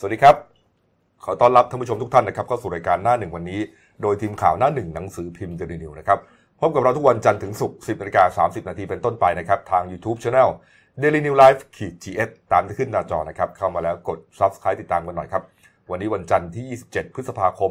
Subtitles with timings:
[0.00, 0.36] สวัสดีครับ
[1.24, 3.60] ขอต้อนรับท่านผู้ชมทุกท่านนะครับเข้าสู่รายการหน้าหนึ่งวันนี้
[4.02, 6.18] โดยทีมข่าวหน้าหนึ่งหนังสือพิมพ์เดลินิวนะครับ
[6.60, 10.48] พบกับเราทุกวันจันทร์ถึงศุกร์10นาฬิกา30 นาทีเป็นต้นไปนะครับทาง YouTube Channel
[11.02, 15.42] Daily New Life ขีด GS ตามที่ขึ้นหน้าจอนะครับเข้ามาแล้วกด Subscribe ติดตามกันหน่อยครับ
[15.90, 17.70] วันนี้วันจันทร์ที่ 27 พฤษภาคม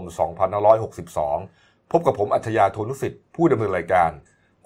[0.75, 4.11] 2562 พบกับผมอัจฉริยะโทนุสิทธิ์ผู้ดำเนินรายการ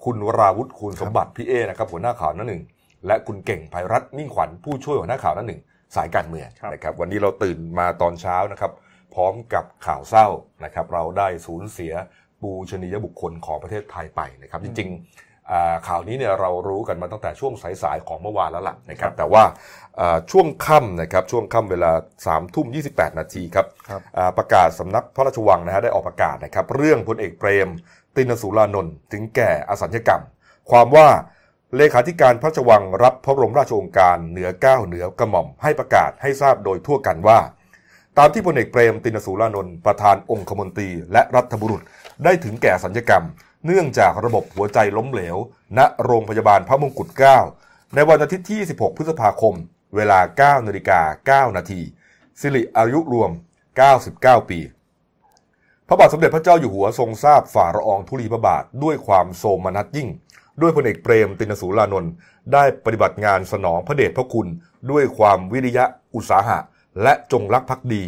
[0.04, 2.62] คุณวราวุฒิคูณสมบัติพี่เอนะครับหัวหน้าข่าวหน้าหนึ่ง
[3.06, 5.60] และคุณเก่งภัยรัตน์มิ่งขวัญผู้ช่วยหัวหน้าข่าวหน้าหนึ่ง
[5.96, 8.72] สายการเมืองครับนะครับวันนี้เราตื่นมาตอนเช้านะครับ
[9.14, 10.26] พร้อมกับข่าวเศร้า
[10.64, 11.92] นะครับเราได้สูญเสีย
[12.42, 17.52] ปูชนียบุคคลของประเทศไทยไปนะครับจริงๆอ่าข่าวนี้เนี่ยเรารู้กันมาตั้งแต่ช่วง
[17.82, 19.44] สายๆของเมื่อวานแล้วล่ะนะครับแต่ว่า
[20.00, 22.80] อ่าช่วงค่ำนะครับช่วงค่ำเวลา3ามทุ่มยี
[23.18, 27.68] นาทีครับครับอ่าประกาศสำนักพระราชวังนะฮะได้ออกประกาศนะครับเรื่องพลเอกเปรม
[28.16, 30.22] ตินสุรานนท์ถึงแก่อสัญญกรรม
[30.70, 31.08] ความว่า
[31.76, 37.40] เลขาธิการพระราชวังรับพระบรมราชโองการเหนือเก้าเหนือกระหม่อมให้ประกาศให้ทราบโดยทั่วกันว่า
[38.18, 41.82] ตามที่พลเอกเปรมตินสุรานนท์ประธานองคมนตรีและรัฐบุรุษ
[42.24, 43.24] ได้ถึงแก่สัญญกรรม
[43.66, 45.36] เนื่องจากระบบหัวใจล้มเหลว
[45.78, 47.38] ณโรงพยาบาลพระมงกุฎเกล้า
[47.94, 49.54] ในวันอาทิตย์ที่ 16 พฤษภาคม
[49.96, 51.80] เวลา 9นาฬิกา9นาที
[52.40, 53.30] สิริอายุรวม
[53.90, 54.60] 99 ปี
[55.88, 60.10] พระบาทสมเด็จพระเจ้าอยู่หัวทรงทราบฝ่าละอองธุลีพระบาทด้วยความโสมนัสยิ่ง
[60.60, 62.12] ด้วยพลเอกเปรมตินสุรานนท์
[62.52, 64.48] ได้ปฏิบัติงานสนองพระเดชพระคุณ
[64.90, 66.58] ด้วยความวิริยะอุตสาหะ
[67.02, 68.04] และจงรักภักดี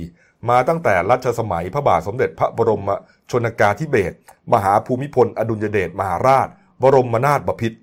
[0.49, 2.91] มาตั้งแต่รัชสมัยพระบาทสมเด็จพระบรม
[3.31, 4.17] ชนกาธิเบศร
[4.53, 6.49] มหาภูมิพล อดุลยเดชมหาราช
[6.83, 7.79] บรมนาถบพิตร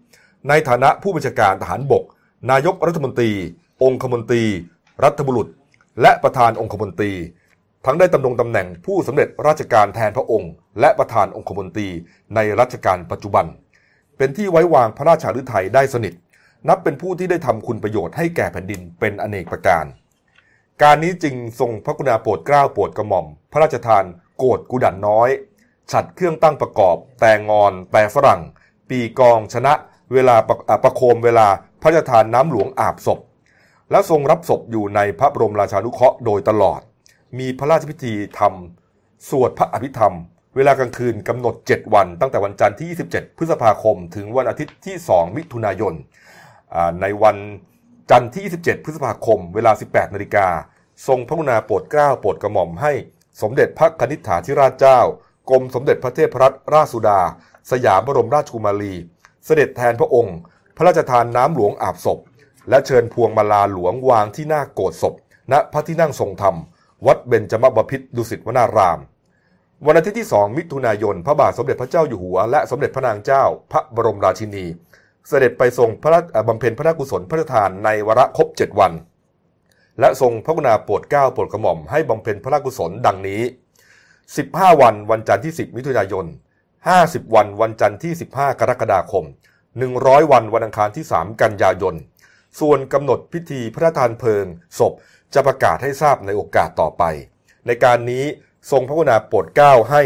[0.48, 2.04] ในฐานะผู้บัญชาการทหารบก
[2.52, 3.32] นายกรัฐมนตรี
[3.84, 4.44] องคมนตรี
[5.04, 5.48] รัฐบุรุษ
[6.02, 7.12] และประธานองคมนตรี
[7.86, 11.88] ทั้งได้ดำรงตำแหน่งผู้สำเร็จราชการแทนพระองค์ และประธานองคมนตรี
[12.36, 13.46] ในรัชกาลปัจจุบัน
[14.22, 16.14] เป็นที่ไว้วางพระราชาฤทัยได้สนิท
[16.68, 19.86] นับเป็นผู้ที่ได้ทำคุณประโยชน์ให้แก่แผ่นดินเป็นอเนกประการ
[20.82, 24.04] การนี้จึงทรงพระกรุณาโปรดเกล้าโปรดกระหม่อม พระราชทาน
[24.38, 25.30] โกดกุดันน้อย
[25.92, 28.42] ฉัดเครื่องตั้งประกอบ แต่งอน แต่ฝรั่ง
[28.90, 29.74] ปีกองชนะ
[30.14, 31.48] เวลาประประโคมเวลา
[31.82, 33.20] พระราชทานน้ำหลวงอาบศพ
[33.92, 36.82] และทรงรับศพอยู่ในพระบรมราชานุเคราะห์โดยตลอด
[37.40, 40.16] มีพระราชพิธีทำสวดพระอภิธรรม
[40.56, 45.94] เวลากลางคืนกำหนด 7 วัน ตั้งแต่วันจันทร์ที่ 27 พฤษภาคม ถึงวันอาทิตย์ที่ 2 มิถุนายน
[47.02, 47.38] ในวัน
[48.12, 50.48] จันทร์ที่ 27 พฤษภาคม เวลา 18 นาฬิกา
[51.08, 52.94] ทรงพระกรุณาโปรดเกล้าโปรดกระหม่อมให้
[53.42, 55.00] สมเด็จพระคณิษฐาธิราชเจ้า
[55.50, 57.22] กรมสมเด็จพระเทพรัตนราชสุดา
[57.72, 58.94] สยามบรมราชกุมารี
[59.46, 60.38] เสด็จแทนพระองค์
[60.78, 62.20] พระราชทานน้ำหลวงอาบศพ
[62.70, 65.14] และเชิญพวงมาลาหลวงวางที่หน้าโกรธศพ
[65.52, 66.56] ณ พระที่นั่งทรงธรรม
[67.06, 69.00] วัดเบญจมบพิตรดุสิตวนาราม
[69.88, 74.66] วันอาทิตย์ที่ 2 มิถุนายน พระบาทสมเด็จพระเจ้าอยู่หัว และสมเด็จพระนางเจ้า พระบรมราชินี
[75.28, 78.92] เสด็จไปทรงพระราชเอ่อบำเพ็ญพระราชกุศลพระราชทานในวาระครบ7วัน
[80.00, 83.42] และทรงพระกรุณาโปรดเกล้าโปรดกระหม่อมให้บำเพ็ญพระราชกุศลดังนี้
[84.12, 86.26] 15 วันวันจันทร์ที่ 10 มิถุนายน
[86.80, 89.26] 50 วันวันจันทร์ที่ 15 กรกฎาคม
[89.78, 91.96] 100 วันวันอังคารที่ 3 กันยายน
[92.60, 94.46] ส่วนกำหนดพิธีพระราชทานเพลิง
[94.80, 94.94] ศพ
[95.34, 97.04] จะประกาศให้ทราบในโอกาสต่อไป
[97.68, 98.26] ในการนี้
[98.72, 100.04] ทรงพระกรุณาโปรดเกล้าให้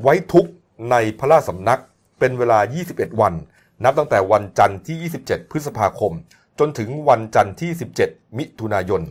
[0.00, 0.46] ไว้ทุก
[0.90, 1.80] ในพระราชสำนัก
[2.18, 2.58] เป็นเวลา
[2.90, 3.34] 21 วัน
[3.84, 6.12] นับตั้งแต่วันจันทร์ที่ 27 พฤษภาคม
[6.58, 7.70] จนถึงวันจันทร์ที่
[8.04, 9.02] 17 มิถุนายน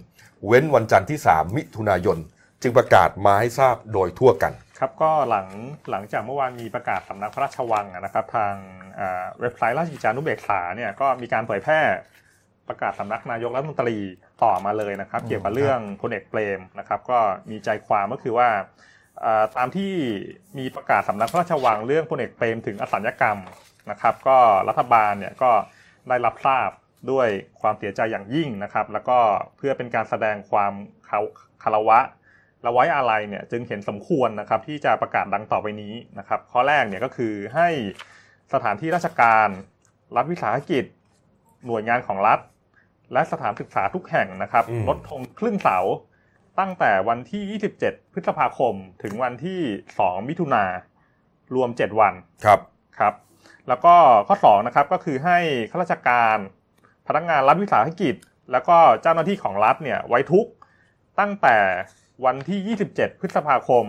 [0.47, 2.17] เว้นวันจันทร์ที่ 3 มิถุนายน
[2.61, 5.47] จึงประกาศมาให้ทราบโดยทั่วกัน ครับก็หลัง
[5.91, 8.53] หลังจากเมื่อวานมีประกาศสำนักพระราชวังนะครับ ทาง
[9.39, 11.81] เว็บไซต์ราชกิจจานุเบกษาเนี่ยก็มีการเผยแพร่
[12.69, 13.97] ประกาศสำนักนายกรัฐมนตรี
[14.43, 17.19] ต่อมาเลยนะครับ เกี่ยวกับเรื่องพลเอกเปรมนะครับก็
[17.49, 18.49] มีใจความก็คือว่า
[19.23, 19.93] อ่าตามที่
[20.57, 23.37] มีประกาศสำนักพระราชวังเรื่องพลเอกเปรมถึงอสัญญกรรม
[23.91, 24.37] นะครับ ก็
[24.69, 25.51] รัฐบาลเนี่ยก็
[26.09, 26.69] ได้รับทราบ
[27.11, 27.27] ด้วย
[27.61, 29.19] ความเสียใจอย่างยิ่งนะครับ แล้วก็
[29.57, 30.73] เพื่อเป็นการแสดงความ
[31.05, 31.19] เคา
[31.63, 31.99] คารวะ
[32.61, 37.69] และไว้อาลัยเนี่ยจึงเห็นสมควรนะครับที่จะประกาศดังต่อไปนี้นะครับ ข้อแรกเนี่ยก็คือให้
[38.53, 39.47] สถานที่ราชการ
[40.15, 40.85] รัฐวิสาหกิจ
[41.65, 42.39] หน่วยงานของรัฐ
[43.13, 45.79] และสถานศึกษาทุกแห่งนะครับอืมลดธงครึ่งเสา
[46.59, 48.73] ตั้งแต่วันที่ 27 พฤษภาคม
[49.03, 49.61] ถึงวันที่
[49.95, 50.63] 2 มิถุนา
[51.55, 52.13] รวม 7 วัน
[52.45, 52.59] ครับ
[52.99, 53.13] ครับ
[53.67, 53.95] แล้วก็
[54.27, 55.37] ข้อ2นะครับก็คือให้
[55.71, 56.37] ข้าราชการ
[57.07, 58.15] พนักงานรัฐวิสาหกิจ
[58.51, 60.51] แล้วก็เจ้าหน้าที่ของรัฐเนี่ยไว้ทุกข์
[61.19, 61.57] ตั้งแต่
[62.25, 63.85] วันที่ 27 พฤษภาคม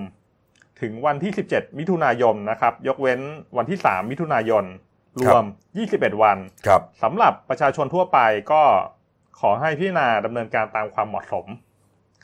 [0.80, 3.20] ถึงวันที่ 17 มิถุนายนนะครับ ยกเว้น
[3.56, 4.64] วันที่ 3 มิถุนายน
[5.20, 5.44] รวม
[5.82, 8.18] 21 วันครับสำหรับประชาชนทั่วไป
[8.52, 8.62] ก็
[9.40, 11.46] ขอให้พิจารณาดำเนินการตามความเหมาะสม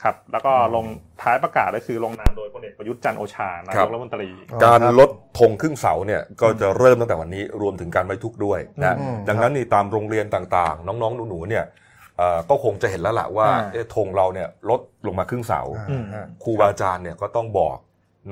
[0.03, 0.87] ครับแล้วก็ลง
[1.23, 4.29] ท้ายประกาศก็คือลงนามโดยพลเอกประยุทธ์จันทร์โอชานายกรัฐมนตรี
[4.65, 11.65] การลดธงครึ่งเสาเนี่ยก็จะเริ่มตั้งแต่วันนี้รวมถึงการไว้ทุกข์ด้วยนะอืมดังนั้นนี่ตามโรงเรียนต่างๆ น้องๆหนูๆเนี่ย
[12.19, 17.77] เอ่อก็คงจะเห็นแล้วล่ะว่าอ่าเอ๊ะธงเราเนี่ยลดลงมาครึ่งเสาอ่าอืมฮะครูบาอาจารย์เนี่ยก็ต้องบอก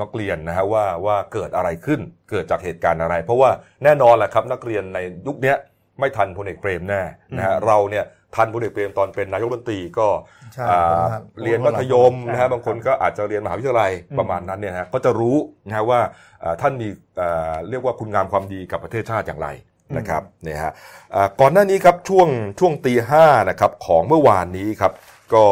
[0.01, 2.01] นักเรียนนะฮะว่าว่าเกิดอะไรขึ้น
[2.31, 3.51] เกิดจากเหตุการณ์อะไร เพราะว่า
[3.85, 5.57] แน่นอนแหละครับนักเรียนในยุคเนี้ย
[6.01, 7.03] ไม่ทันพลเอกเปรมแน่
[7.37, 10.09] นะฮะอืมเราเนี่ย ทันพลเอกเปรมตอนเป็นนายกรัฐมนตรีก็
[10.55, 15.37] ใช่อ่าผมทันเรียนมัธยมนะใช่ฮะบางคนก็อาจจะเรียนมหาวิทยาลัยอืมประมาณนั้นเนี่ยนะฮะก็จะรู้
[15.67, 16.01] นะฮะว่า
[16.43, 16.89] อ่าท่านมี
[17.21, 19.49] อ่าเรียกว่าคุณงามความดีกับประเทศชาติอย่างไร
[19.97, 20.73] นะครับเนี่ยฮะ
[21.15, 22.29] อ่าก่อนหน้านี้ครับช่วง
[22.61, 24.93] ช่วงตีห้านะครับของเมื่อวานนี้ครับ
[25.35, 25.45] ก็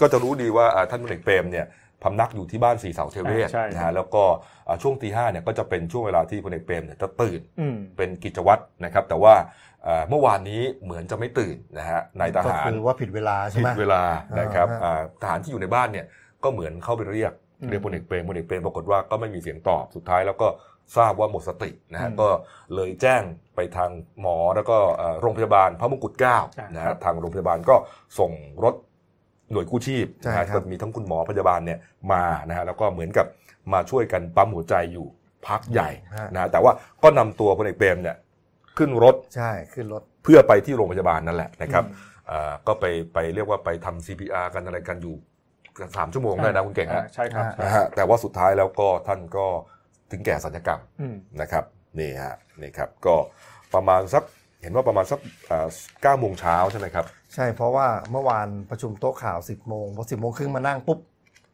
[0.00, 1.66] ก็จะรู้ดีว่าอ่าท่านพลเอกเปรมเนี่ย
[2.02, 4.24] พำนักอยู่ที่บ้านสีเสาเทเวศใช่นะฮะแล้วก็
[4.68, 9.34] อ่าช่วงตีห้าเนี่ยก็จะเป็นช่วงเวลาที่พลเอกเปรมเนี่ยจะตื่นอืมเป็นกิจวัตรนะครับ แต่ว่า
[9.84, 14.02] เอ่อเมื่อวานนี้เหมือนจะไม่ตื่นนะฮะนายทก็หารคือว่าผิดเวลาใช่ผิไหมดเวลา
[14.40, 16.06] นะครับอ่าฮะอ่าทหารที่อยู่ในบ้านเนี่ย
[16.44, 20.48] ก็เหมือนเข้าไปเรียกอืมเรียกพลเอกเปรมพลเอกเปรมปรากฏว่าก็ไม่มีเสียงตอบสุดท้ายแล้วก็
[20.96, 22.28] ทราบว่าหมดสตินะฮะอืมก็
[22.74, 23.22] เลยแจ้ง
[23.56, 23.90] ไปทาง
[24.20, 27.76] หมอแล้วก็เอ่อโรงพยาบาลพระมงกุฎเกล้าใช่นะครัฮะบทางโรงพยาบาลก็
[28.18, 28.32] ส่ง
[28.64, 28.74] รถ
[29.52, 31.78] หน่วยกู้ชีพใช่นะฮะครับก็มีทั้งคุณหมอพยาบาลเนี่ย
[32.12, 33.26] มานะฮะแล้วก็เหมือนกับ
[33.72, 35.06] มาช่วยกันปั๊มหัวใจอยู่
[35.46, 36.72] พักใหญ่ฮะนะฮะแต่ว่า
[37.02, 38.16] ก็นำตัวพลเอกเปรมเนี่ย
[38.78, 42.84] ขึ้นรถใช่ขึ้นรถเพื่อไปที่โรงพยาบาลนั่นแหละนะครับอืมอ่าก็ไป
[43.14, 45.14] ไปเรียกว่าไปทำ CPR กันอะไรกันอยู่
[45.78, 49.46] กันสามชั่วโมงได้นะคุณเก่งฮะอ่าใช่ครับอ่านะฮะแต่ว่าสุดท้ายแล้วก็ท่านก็
[50.10, 51.64] ถึงแก่สัญญกรรมอืมนะครับ
[51.98, 53.14] นี่ฮะนี่ครับก็
[53.74, 54.24] ประมาณสัก
[54.62, 55.20] เห็นว่าประมาณสัก
[56.02, 57.04] เก้าโมงเช้าใช่ไหมครับ
[57.34, 60.98] ใช่เพราะว่าเมื่อวานประชุมโต๊ะข่าว 10โมงพอ10โมงครึ่งมานั่งปุ๊บ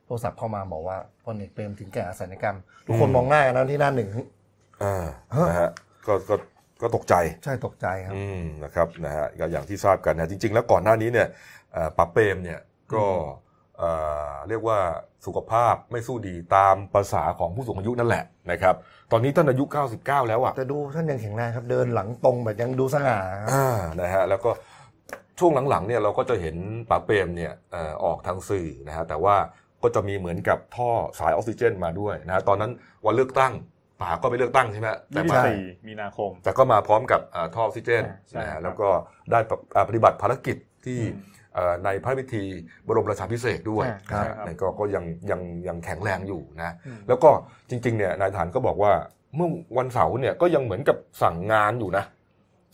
[0.06, 2.56] โทรศัพท์เข้ามาบอกว่าพลเอกเปรมถึงแก่อสัญญกรรม
[2.86, 4.08] ทุกคนอืมมองหน้ากันนะที่หน้าหนึ่ง
[4.82, 5.70] อ่าฮะนะฮะ
[6.06, 6.34] ก็
[6.80, 11.28] ก็ก็ตกใจใช่ตกใจครับอืมนะครับนะฮะก็อย่างที่ทราบกันนะจริง ๆ แล้วก่อนหน้านี้เนี่ย
[11.72, 12.60] เอ่อปับเปรมเนี่ย
[12.94, 13.04] ก็
[13.78, 13.90] เอ่
[14.30, 14.78] อเรียกว่า
[15.26, 18.74] สุขภาพไม่สู้ดีตามภาษาของผู้สูงอายุนั่นแหละนะครับ
[19.12, 19.64] ตอนนี้ท่านอายุ
[19.96, 23.66] 99 แล้วอะแต่ดูท่านยังแข็งแรงครับเดินหลังตรงแบบยังดูสง่าครับอ่า
[24.00, 24.50] นะฮะแล้วก็
[25.38, 26.56] ช่วงหลังๆเนี่ยเราก็จะเห็น
[26.90, 29.36] ป๋าเปรมเนี่ยเอ่อออกทางสื่อนะฮะแต่ว่า
[29.82, 32.70] ก็จะมีเหมือนกับท่อสายออกซิเจนมาด้วยนะฮะตอนนั้น
[33.04, 33.52] วันเลือกตั้ง
[34.00, 38.88] ป๋าก็ไปเลือกตั้งใช่ไหมแต่ยี่สิมาบสี่มีนาคม แต่ก็มาพร้อมกับอ่าท่อออกซิเจนใช่นะครัฮะบแล้วก็
[39.32, 40.56] ได้ปฏิอ่าปฏิบัติภารกิจ
[40.86, 41.16] ที่อืม
[41.54, 42.42] เอ่อในพระพิธี
[42.86, 47.30] บรมราชาภิเษกด้วยใช่นะฮะครับนั่นก็ก็ยังยังยังแข็งแรงอยู่นะอืมแล้วก็
[47.70, 48.92] จริงๆเนี่ยนายทหารก็บอกว่า
[49.36, 52.04] เมื่อวันเสาร์เนี่ยก็ยังเหมือนกับสั่งงานอยู่นะ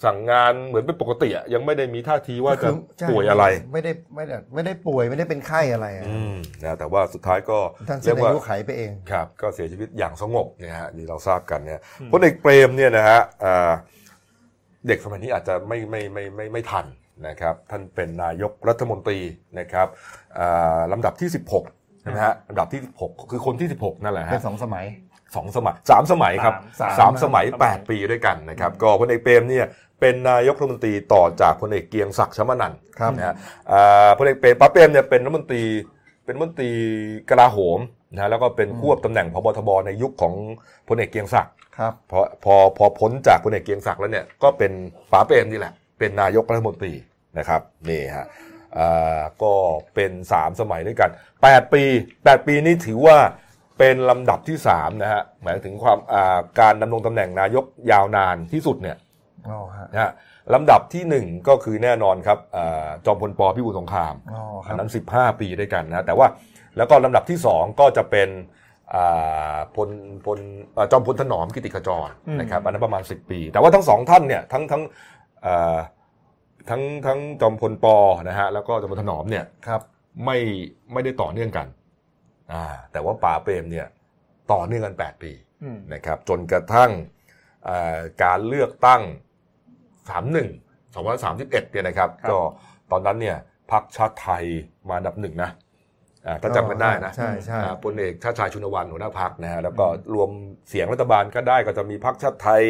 [0.05, 6.35] สั่งงานเหมือนเป็นปกติอะยังไม่ได้มีท่าทีว่าจะคือใช่ป่วยอะไร ไม่ได้ไม่ได้ไม่ได้ป่วยไม่ได้เป็นไข้อะไรอะอืม
[6.65, 7.59] นะแต่ว่าสุดท้ายก็
[7.89, 13.73] ท่านเสเรียนกว่าอายุไขไปเองครับก็เสียชีวิตอย่างสงบเนี่ยฮะที่เราทราบกันเนี่ยอืมพลเอกเปรมเนี่ยนะฮะอ่า
[14.87, 16.87] เด็กสมัยนี้อาจจะไม่ไม่ไม่ไม่ไม่ทัน
[17.29, 19.19] นะครับ ท่านเป็นนายกรัฐมนตรี
[19.59, 19.87] นะครับ
[20.39, 21.29] อ่าลำดับที่
[21.67, 24.87] 16ใช่ไหมฮะลำดับที่ 16 คือคนที่ 16 นั่นแหละเป็นฮะสองสมัย
[25.37, 29.67] สองสมัยสามสมัยครับสามสามสมัยสามสมัย 8 ปีด้วยกันนะครับ ก็พลเอกเปรมเนี่ย
[30.01, 33.35] เป็นนายกรัฐมนตรีต่อจากพลเอกเกรียงศักดิ์ชมนันท์ครับนะฮะ
[33.73, 35.63] อ่าพลเอกเปรมป้าเปรมเนี่ยเป็นรัฐมนตรี
[36.25, 36.71] เป็นรัฐมนตรี
[37.31, 37.79] กลาโหม
[38.13, 40.35] นะฮะแล้วก็เป็นควบตำแหน่งพบทบในยุคของ
[40.89, 44.73] พลเอกเกรียงศักดิ์ครับพอพอพอพ้นจากพลเอกเกรียงศักดิ์แล้วเนี่ยก็เป็น
[45.13, 46.93] ป๋าเปรมนี่แหละ เป็นนายกรัฐมนตรี
[47.39, 48.27] นะครับนี่ฮะ
[48.79, 49.53] อ่าก็
[49.95, 51.11] เป็นสามสมัยด้วยกัน
[51.43, 51.83] 8 ปี
[52.15, 53.19] 8 ปีนี่ถือว่า
[53.79, 59.05] เป็นลำดับที่3นะฮะหมายถึงความอ่าการดำรงตำแหน่งนายกยาวนานที่สุดเนี่ยอ๋อฮะ
[59.93, 60.11] นะฮะ
[60.55, 66.27] ลำดับที่1ก็คือแน่นอนครับอาจอมพลปพิบูลสงครามอ๋อคอัรันบนั้น 15 ปีด้วยกันนะแต่ว่า
[66.77, 68.29] แล้วก็ลำดับที่2ก็จะเป็น
[68.95, 69.91] อ่าพล
[70.27, 70.39] พล
[70.77, 74.83] อ่าจอมพลถนอมกิติขจรอืมนะครับอันนั้นประมาณ 10 ปี แต่ว่าทั้งสองท่านเนี่ยทั้งทั้ง
[75.47, 75.79] อ่า
[76.71, 77.87] ทั้งทั้งจอมพลป
[78.29, 79.83] นะฮะแล้วก็จอมพลถนอมเนี่ยครับ
[80.25, 80.39] ไม่
[80.93, 81.67] ไม่ได้ต่อเนื่องกัน
[82.53, 83.87] อ่าแต่ว่าป่าเปรมเนี่ย
[84.53, 85.33] ต่อเนื่องกัน 8 ปี
[85.63, 86.91] อืมนะครับจนกระทั่ง
[87.69, 89.03] อ่าการเลือกตั้ง
[90.11, 92.39] 31 231เนี่ยนะครับครับ ก็
[92.91, 93.37] ตอนนั้นเนี่ย
[93.73, 94.45] พรรคชาติไทย
[94.89, 95.51] มาอันดับหนึ่งนะ
[96.27, 100.31] อ่าถ้าจำกันได้นะใช่ใช่อ่าพลเอกชาติชายชุนวันหัวหน้าพรรคนะฮะแล้วก็รวม
[100.69, 102.63] เสียงรัฐบาลก็ได้ก็จะมีพรรคชาติไทย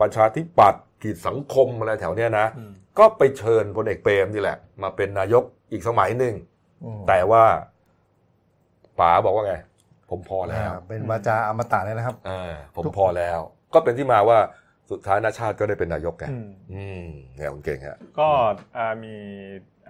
[0.00, 6.34] ประชาธิปัตย์กีดสังคมอะไรแถวเนี้ยนะอืมก็ไปเชิญพลเอกเปรมนี่แหละ มาเป็นนายกอีกสมัยหนึ่ง
[6.84, 7.44] อืมแต่ว่า
[8.98, 9.54] ป๋าบอกว่าไง
[10.10, 13.38] ผมพอแล้วอ่าเป็นวาจาอมตะเลยนะครับอ่าผมทุกพอแล้ว
[13.74, 14.38] ก็เป็นที่มาว่า
[14.90, 18.28] สุดท้ายนาชาติก็ได้เป็นนายกไงอืมอืมเนี่ยคุณเก่งฮะก็
[18.76, 19.16] อ่ามี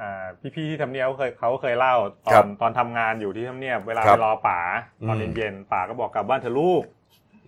[0.01, 0.25] อ่า
[0.55, 1.95] พี่ๆที่ทำเนียบเคยเขาเคยเล่า
[2.27, 4.59] ตอครับนตอนทำงานอยู่ที่ทำเนียบเวลาครัไปบรอป๋า
[5.09, 6.83] ตอนอืมเย็นๆป๋าก็บอกกลับบ้านเถอะลูก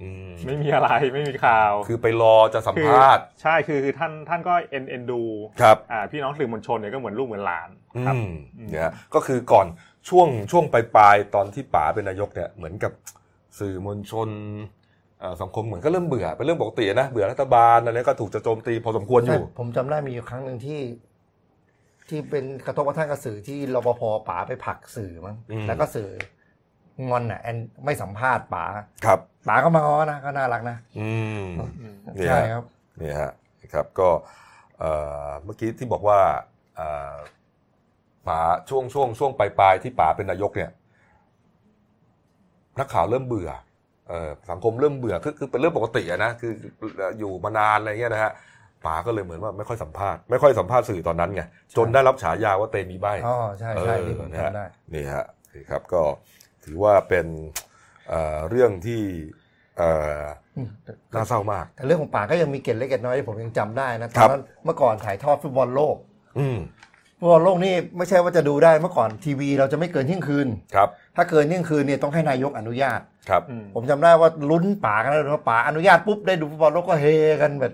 [0.03, 5.23] อืมไม่มีอะไรไม่มีข่าว คือไปรอจะสัมภาษณ์ใช่คือคือท่านท่านก็เอ็นเอ็นดู
[5.61, 8.31] ครับอ่าพี่น้องสื่อมวลชนเนี่ยก็เหมือนลูกเหมือนหลานอืครับม
[8.71, 9.67] เนี่ยก็คือก่อน
[10.09, 12.93] ช่วงช่วงปลายๆตอนที่ป๋าเป็นนายกเนี่ยเหมือนกับ
[13.59, 14.76] สื่อมวลชนเอ่อ
[15.43, 20.81] สังคมเหมือนก็เริ่มเบื่อเป็นเรื่องปกตินะ เบื่อรัฐบาลอะไรก็ถูกจะโจมตีพอสมควรอยู่ใช่ผมจำได้มีอยู่ครั้งหนึ่งที่
[22.09, 26.09] ที่เป็นกระทบกระทั่งกับสื่อที่รปภป๋าไปผลักสื่อมั้งอืมแล้วก็สื่อ
[27.09, 28.65] งอนอะแอนไม่สัมภาษณ์ป๋า
[29.07, 31.11] ครับป๋าก็มาง้อนะก็น่ารักนะ อื
[31.43, 31.47] ม
[31.81, 32.65] อืมเนี่ยใช่ฮะครับ
[33.01, 33.31] นี่ฮะ
[33.61, 34.09] นะครับก็
[34.79, 34.93] เอ่
[35.29, 36.19] อเมื่อกี้ที่บอกว่า
[36.77, 37.17] เอ่อ
[38.29, 40.71] ป๋าช่วงช่วงช่วงปลายปลายๆที่ป๋าเป็นนายกเนี่ย
[42.79, 43.65] นักข่าวเริ่มเบื่อเอ่อ
[44.51, 46.53] สังคมเริ่มเบื่อคือคือเป็นเรื่องปกติอะนะคือ
[47.19, 48.33] อยู่มานานอะไรเงี้ยนะฮะ
[48.87, 51.43] ป๋าก็เลยเหมือนว่าไม่ค่อยสัมภาษณ์ไม่ค่อยสัมภาษณ์สื่อตอนนั้นไง
[51.77, 56.03] จนได้รับฉายาว่าเตมีใบอ๋อใช่ใช่เออที่ผมนะฮะจำได้นี่ฮะนี่ครับก็
[56.65, 57.27] ถือว่าเป็น
[58.09, 59.03] เอ่อเรื่องที่
[59.79, 60.23] เอ่อ
[60.57, 60.69] อืม
[61.15, 65.97] น่าเศร้ามาก แต่เรื่องของป๋าก็ยังมีเกร็ดเล็กเกร็ดน้อยที่ผมยังจำได้นะตครัอนบนั้นครับเมื่อก่อนถ่ายทอดฟุตบอลโลก
[66.39, 66.59] อืม
[67.19, 77.07] ฟุตบอลโลกนี่ไม่ใช่ว่าจะดูได้เมื่อก่อนทีวีเราจะไม่เกินเที่ยงคืนครับ ถ้าเกินเที่ยงคืนเนี่ยต้องให้นายกอนุญาต ครับอืมผมจำได้ว่าลุ้นป๋ากันแล้วว่าป๋าอนุญาตปุ๊บได้ดูฟุตบอลโลกก็เฮ
[77.43, 77.73] กันแบบ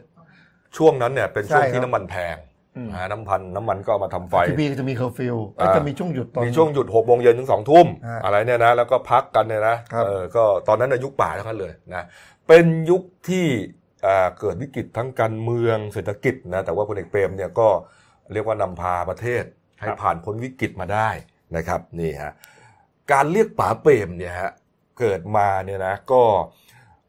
[0.77, 2.37] ช่วงนั้นเนี่ยเป็นช่วงใช่ที่ครับ น้ำมันแพง
[2.77, 12.05] อืมนะฮะน้ำพันน้ำมันก็เอามาทำไฟ ทีวีก็จะมีเคอร์ฟิวอ่า จะมีช่วงหยุดตอน มีช่วงหยุดหกโมงเย็นถึงสองทุ่มฮะอะไรเนี่ยนะแล้วก็พักกันเนี่ยนะครับเออก็ตอนนั้นในยุคป๋าทั้งนั้นเลยนะ
[12.49, 13.47] เป็นยุคที่
[14.07, 17.69] อ่าเกิดวิกฤตทั้งการเมืองเศรษฐกิจนะแต่ว่าพลเอกเปรมเนี่ยก็
[18.33, 19.45] เรียกว่านำพาประเทศ
[19.81, 21.09] ให้ครับ ผ่านพ้นวิกฤตมาได้
[21.57, 22.33] นะครับนี่ฮะ
[23.13, 24.53] การเรียกป๋าเปรมเนี่ยฮะ
[24.99, 26.23] เกิดมาเนี่ยนะก็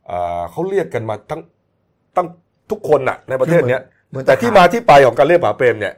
[0.08, 1.42] เอ่อเขาเรียกกันมาทั้ง
[2.16, 2.28] ตั้ง
[2.72, 5.94] ทุกคนน่ะในประเทศเนี้ยเหมือนแต่ที่มาที่ไปของการเรียกป๋าเปรมเนี่ย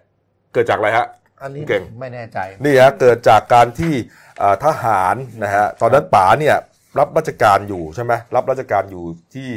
[0.54, 1.08] เกิดจากอะไรฮะ
[1.42, 3.94] อันนี้เก่งไม่แน่ใจนี่ฮะเกิดจากการที่
[4.42, 6.56] อ่าทหารนะฮะตอนนั้นป๋าเนี่ย
[7.00, 9.04] รับราชการอยู่ใช่ไหมรับราชการอยู่
[9.36, 9.50] ที่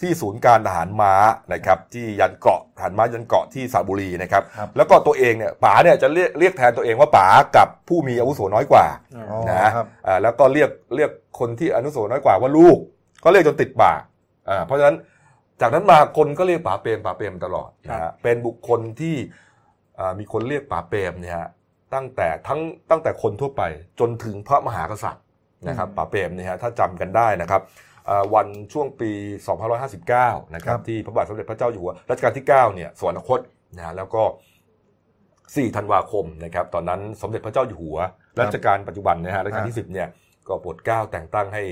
[0.00, 1.12] ที่ศูนย์การทหารม้า
[1.52, 12.78] นะครับที่ยันเกาะทหารม้ายันเกาะที่สระบุรีนะครับครับแล้วก็ตัวเองเนี่ยป๋าเนี่ยจะเรียกเรียกแทนตัวเองว่าป๋ากับผู้มีอาวุโสน้อยกว่าอืมอ๋อนะครับ อ่าแล้วก็เรียกเรียกคนที่อาวุโสน้อยกว่าว่าลูก
[13.24, 14.02] ก็เรียกจนติดปาก
[14.48, 14.96] อ่าเพราะฉะนั้น
[15.60, 19.16] จากนั้นมาคนก็เรียกป๋าเปรมป๋าเปรมตลอดนะฮะเป็นบุคคลที่
[19.98, 21.48] อ่ามีคนเรียกป๋าเปรมเนี่ยฮะ
[21.94, 22.60] ตั้งแต่ทั้ง
[22.90, 23.62] ตั้งแต่คนทั่วไป
[24.00, 25.24] จนถึงพระมหากษัตริย์
[25.68, 27.95] นะครับป๋าเปรมเนี่ยฮะถ้าจำกันได้นะครับอ่า
[28.34, 29.10] วันช่วงปี
[29.82, 33.40] 2559 นะครับที่พระบาทสมเด็จพระเจ้าอยู่หัวรัชกาลที่ 9 เนี่ยสวรรคต
[33.76, 34.22] นะฮะแล้วก็
[34.98, 37.98] 4 ธันวาคมนะครับตอนนั้นสมเด็จพระเจ้าอยู่หัว
[38.40, 40.08] รัชกาลปัจจุบันนะฮะรัชกาลที่ 10 เนี่ย
[40.48, 41.62] ก็โปรดเกล้าแต่งตั้งให้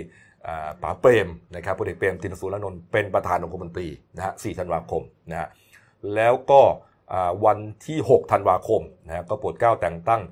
[0.46, 5.48] อ่าป๋าเปรมนะครับพลเอกเปรมตินสุรานนท์เป็นประธานองคมนตรีนะฮะ 4 ธันวาคมนะฮะ
[6.14, 6.62] แล้วก็
[7.12, 10.22] อ่าวันที่ 6 ธันวาคมนะฮะก็โปรดเกล้าแต่งตั้ง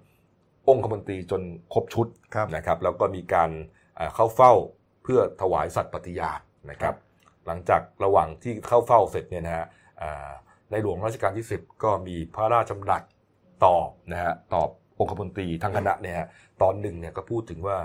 [0.68, 1.42] องคมนตรีจน
[1.72, 3.50] ครบชุดครับนะครับแล้วก็มีการ
[3.98, 4.52] อ่าเข้าเฝ้า
[5.02, 6.40] เพื่อถวายสัตย์ปฏิญาณ
[6.70, 6.94] นะครับ
[7.46, 9.66] หลังจากระหว่างที่เข้าเฝ้าเสร็จเนี่ยนะฮะ
[10.02, 10.30] อ่า
[10.70, 13.02] ในหลวงรัชกาลที่ 10 ก็มีพระราชดำรัส
[13.64, 14.68] ตอบนะฮะตอบ
[14.98, 16.28] องคมนตรีทั้งคณะเนี่ยฮะ
[16.62, 17.78] ตอนหนึ่งเนี่ยก็พูดถึงว่า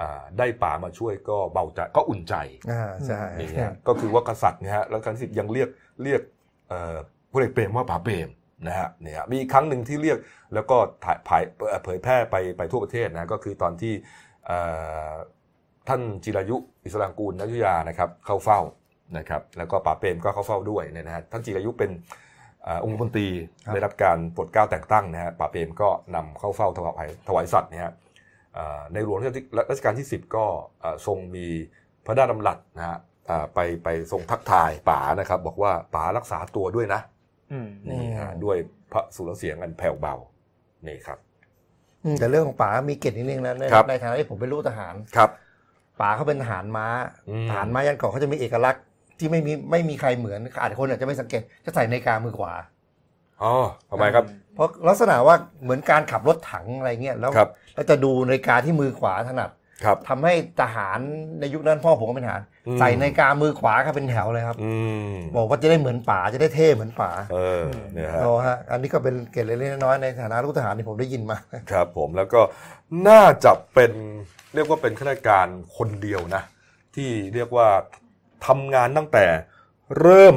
[0.00, 2.34] อ่าได้ป่ามาช่วยก็เบาใจก็อุ่นใจ
[2.70, 5.68] อ่าใช่นี่ฮะก็คือว่ากษัตริย์เนี่ยฮะรัชกาลที่สิบยังเรียก
[6.02, 6.22] เรียก
[6.68, 6.96] เอ่อ
[7.32, 8.28] พลเอกเปรมว่าป๋าเปรม
[8.68, 10.18] นะฮะเนี่ยฮะมีอีกครั้งหนึ่งที่เรียก
[10.54, 13.94] แล้วก็ถ่ายเผยเอ่อเผยแพร่ไปไปทั่วประเทศนะก็คือตอนที่
[14.46, 14.58] เอ่
[15.08, 15.12] อ
[15.88, 18.60] ท่านจิรายุอิสรางกูลนักยุทธยานะครับเข้าเฝ้า
[19.18, 21.90] นะครับแล้วก็ป๋าเปรมก็เข้าเฝ้าด้วยเนี่ยนะฮะท่านจิรายุเป็น
[22.64, 23.28] เอ่อองค์มนตรี
[23.64, 27.92] ครับได้รับการโปรดเกล้าแต่งตั้งนะฮะป๋าเปรมก็นำเข้าเฝ้าถวายถวายสัตว์เนี่ยฮะ
[28.56, 29.18] อ่าในหลวง
[29.70, 30.44] รัชกาลที่ 10 ก็
[30.82, 31.46] อ่าทรงมี
[32.06, 32.98] พระราชดำรัสนะฮะ
[33.30, 37.00] อ่าไปไปทรงทักทายป๋านะครับ บอกว่าป๋ารักษาตัวด้วยนะ
[37.52, 38.56] อืมนี่ฮะด้วย
[38.92, 40.14] พระสุรเสียงอันแผ่วเบา
[40.86, 41.18] นี่ครับ
[42.04, 45.30] อืมแต่เรื่องของป๋ามีเกร็ดนิดนึงนะในครับในฐานะที่ผมเป็นลูกทหารครับ
[46.00, 46.86] ป๋าเขาเป็นทหารม้า
[47.28, 48.82] อืมทหารม้ายันเกาะเขาจะมีเอกลักษณ์
[49.18, 52.52] ที่ไม่มีไม่มีใครเหมือนอาจจะคนอาจจะไม่สังเกตจะใส่ในาฬิกามือขวา
[53.42, 53.54] อ๋อ
[53.90, 54.24] ทำไมครับ
[54.54, 59.50] เพราะลักษณะว่าเหมือนการขับรถถังอะไรเงี้ยแล้วครับแล้วจะดูนาฬิกาที่มือขวาถนัด
[59.84, 60.98] ครับทำให้ทหาร
[61.40, 64.72] ในยุคนั้นพ่อผมก็เป็นทหารอืมใส่นาฬิกามือขวาครับเป็นแถวเลยครับอื
[65.10, 71.38] มบอกว่าจะได้เหมือนป๋าจะได้เท่เหมือนป๋าเออเนี่ยฮะโอ้ฮะอันนี้ก็เป็นเกร็ดเล็กๆน้อยๆในฐานะลูกทหารที่ผมได้ยินมา
[71.72, 72.40] ครับผมแล้วก็
[73.08, 73.92] น่าจะเป็น
[74.54, 76.42] เรียกว่าเป็นข้าราชการคนเดียวนะ
[76.96, 77.68] ที่เรียกว่า
[78.46, 79.24] ทำงานตั้งแต่
[80.00, 80.36] เริ่ม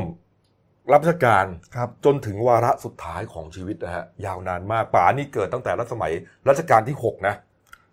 [0.91, 6.11] รับราชการครับจนถึงวาระสุดท้ายของชีวิตนะฮะยาวนานมากป๋านี่เกิดตั้งแต่รัชสมัย
[6.49, 7.35] รัชกาลที่ 6 นะ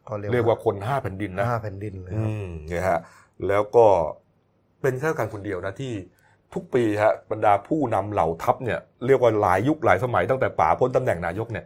[0.08, 3.00] ก็เรียกว่าคนห้าแผ่นดินนะห้าแผ่นดินเลยอืครับมเนี่ยฮะ
[3.48, 3.86] แล้วก็
[4.82, 5.92] เป็นข้าราชการคนเดียวนะที่
[6.54, 11.64] ทุกปีฮะบรรดาผู้นำเหล่าทัพเนี่ยเรียกว่าหลายยุคหลายสมัยตั้งแต่ป๋าพ้นตำแหน่งนายกเนี่ย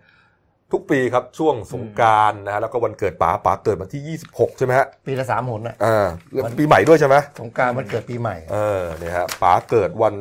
[0.72, 6.06] ทุกปีครับช่วงสงกรารนะฮะแล้วก็วันเกิดป๋าป๋าเกิดวันที่ 26 ใช่ไหมฮะปีละสามหนน่ะอ่า
[6.58, 10.14] ปีใหม่ด้วยใช่ไหมสงกรารมันเกิดปีใหม่เออเนี่ยฮะป๋าเกิดวัน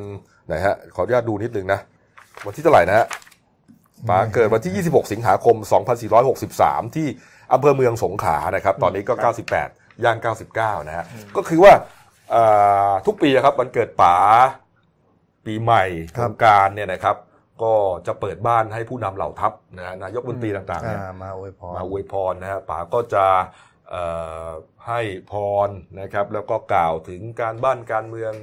[0.48, 1.80] ไหนฮะขออนุญาตดูนิดนึงนะ
[2.46, 3.06] วันที่เท่าไหร่นะฮะ
[4.10, 5.56] ป๋าเกิดวันที่ 26 สิงหาคม
[6.26, 7.08] 2463 ที่
[7.54, 9.14] อำเภอเมืองสงขลานะครับ ตอนนี้ก็
[9.60, 10.18] 98 ย่าง
[10.54, 11.06] 99 นะฮะ
[11.36, 11.74] ก็คือว่า
[12.32, 12.44] เอ่
[12.90, 14.16] อทุกปีอะครับวันเกิดป๋า
[15.46, 15.84] ปีใหม่
[16.18, 17.16] ครัสบงกรารเนี่ยนะครับ
[17.64, 17.74] ก็
[18.08, 23.26] จะเปิดบ้านให้ผู้นำเหล่าทัพนะฮะนายกบัญตรีต่างๆเนี่ยอ่ามาอวยพรมาอวยพรนะฮะป๋าก็จะ
[23.90, 24.04] เอ่
[24.46, 24.48] อ
[24.88, 25.02] ให้
[25.32, 25.34] พ
[25.68, 25.70] ร
[26.02, 28.34] นะครับ แล้วก็กล่าวถึงการบ้านการเมือง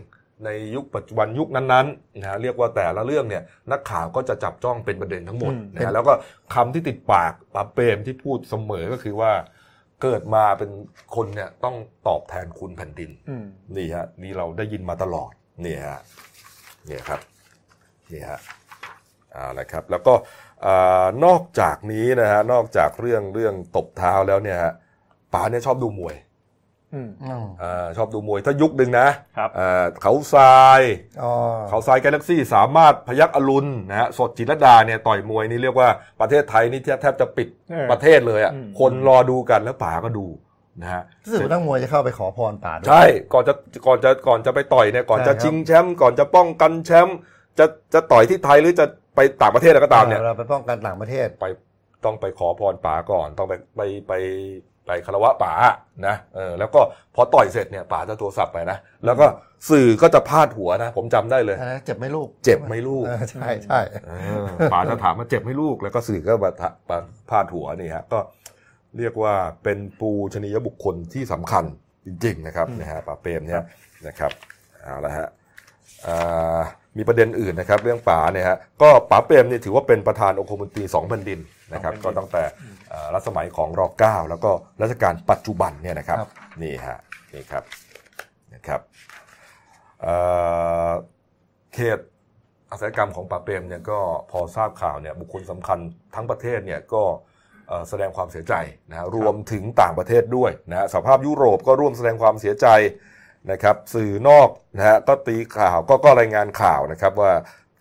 [0.45, 6.13] ในยุคปัจจุบันยุคนั้นๆนะฮะเรียกว่าแต่ละเรื่องเนี่ยนักข่าวก็จะจับจ้องเป็นประเด็นทั้งหมดอืมนะฮะแล้วก็
[6.55, 9.33] คำที่ติดปากป๋าเปรมที่พูดเสมอก็คือว่า
[10.03, 10.71] เกิดมาเป็น
[11.15, 11.77] คนเนี่ยต้อง
[12.09, 13.45] ตอบแทนคุณแผ่นดินอืม
[13.77, 15.31] นี่ฮะนี่เราได้ยินมาตลอด
[15.65, 16.01] นี่ฮะ
[16.89, 17.21] นี่ครับ
[18.13, 18.39] นี่ฮะ
[19.33, 20.15] เอาละครับแล้วก็
[20.67, 24.73] อ่านอกจากนี้นะฮะนอกจากเรื่องเรื่องตบเท้าแล้วเนี่ยฮะ
[25.35, 26.17] ป๋าเนี่ยชอบดูมวย
[26.95, 29.09] อืมอืมอาชอบดูมวยถ้ายุคหนึ่งนะ
[29.39, 30.81] ครับอ่าเขาทราย
[31.23, 31.33] อ๋อ
[31.69, 35.89] เขาทรายกาแล็กซี่สามารถพยักอรุณนะฮะสดจิตรลดาเนี่ยต่อยมวยนี่เรียกว่า
[36.21, 40.27] ประเทศไทยนี่แทบแทบจะปิดเออประเทศเลยอะอืมคนรอดูกันแล้วป๋าก็ดู
[40.83, 43.55] นะฮะรู้สึกว่านักมวยจะเข้าไปขอพรป่าด้วยใช่ก่อนจะ
[43.87, 47.17] ก่อนจะก่อนจะไปต่อยเนี่ยก่อนจะใช่ครับชิงแชมป์ก่อนจะป้องกันแชมป์
[47.59, 48.87] จะจะต่อยที่ไทยหรือจะ
[49.19, 51.45] ไปต่างประเทศอะไรก็ตามเนี่ยเราไปป้องกันต่างประเทศไป
[52.05, 54.13] ต้องไปขอพรป๋าก่อน ต้องไปไปไป
[54.87, 55.53] ไปคารวะป๋า
[56.07, 56.81] นะเออแล้วก็
[57.15, 59.27] พอต่อยเสร็จเนี่ยป๋าจะโทรศัพท์ไปนะแล้วก็
[59.71, 64.13] สื่อก็จะพาดหัวนะ ผมจำได้เลยอันนั้นเจ็บไหมลูก เจ็บไหมลูกเออใช่ใช่เอ
[64.45, 66.99] อป๋าจะถามว่าเจ็บไหมลูก แล้วก็สื่อก็มาถมา
[67.31, 68.19] พาดหัวนี่ฮะก็
[68.99, 69.35] เรียกว่า
[69.65, 71.65] เป็นปูชนียบุคคลที่สำคัญ
[72.07, 73.65] จริง ๆ นะครับนะฮะป๋าเปรมเนี่ย
[74.07, 74.33] นะครับ
[74.83, 75.29] เอาละฮะ
[76.07, 76.61] อ่า
[76.99, 81.41] มีประเด็นอื่นนะครับ เรื่องป๋าเนี่ยฮะก็ป๋าเปรมเนี่ยถือว่าเป็นประธานองคมนตรีสองแผ่นดิน
[81.73, 82.43] นะครับสองแผ่นดินก็ตั้งแต่
[82.91, 84.51] เอ่อรัชสมัยของรเก้าแล้วก็
[84.83, 86.31] รัชกาลปัจจุบันเนี่ยนะครับครับ
[86.63, 86.99] นี่ฮะ
[87.35, 87.65] นี่ครับ
[88.55, 88.81] นะครับ
[90.03, 90.15] เอ่
[90.89, 90.91] อ
[91.75, 91.99] เขต
[92.71, 93.99] อาชญากรรมของป่าเปรมเนี่ยก็
[94.31, 95.79] พอทราบข่าวเนี่ยบุคคลสำคัญ
[96.15, 97.03] ทั้งประเทศเนี่ยก็
[97.69, 98.55] เอ่อแสดงความเสียใจ
[98.91, 102.67] นะฮะรวมถึงต่างประเทศด้วยนะฮะสภาพยุโรปก็ร่วมแสดงความเสียใจ
[103.53, 107.33] นะครับสื่อนอกนะฮะก็ตีข่าวก็ก็รายงานข่าวนะครับว่า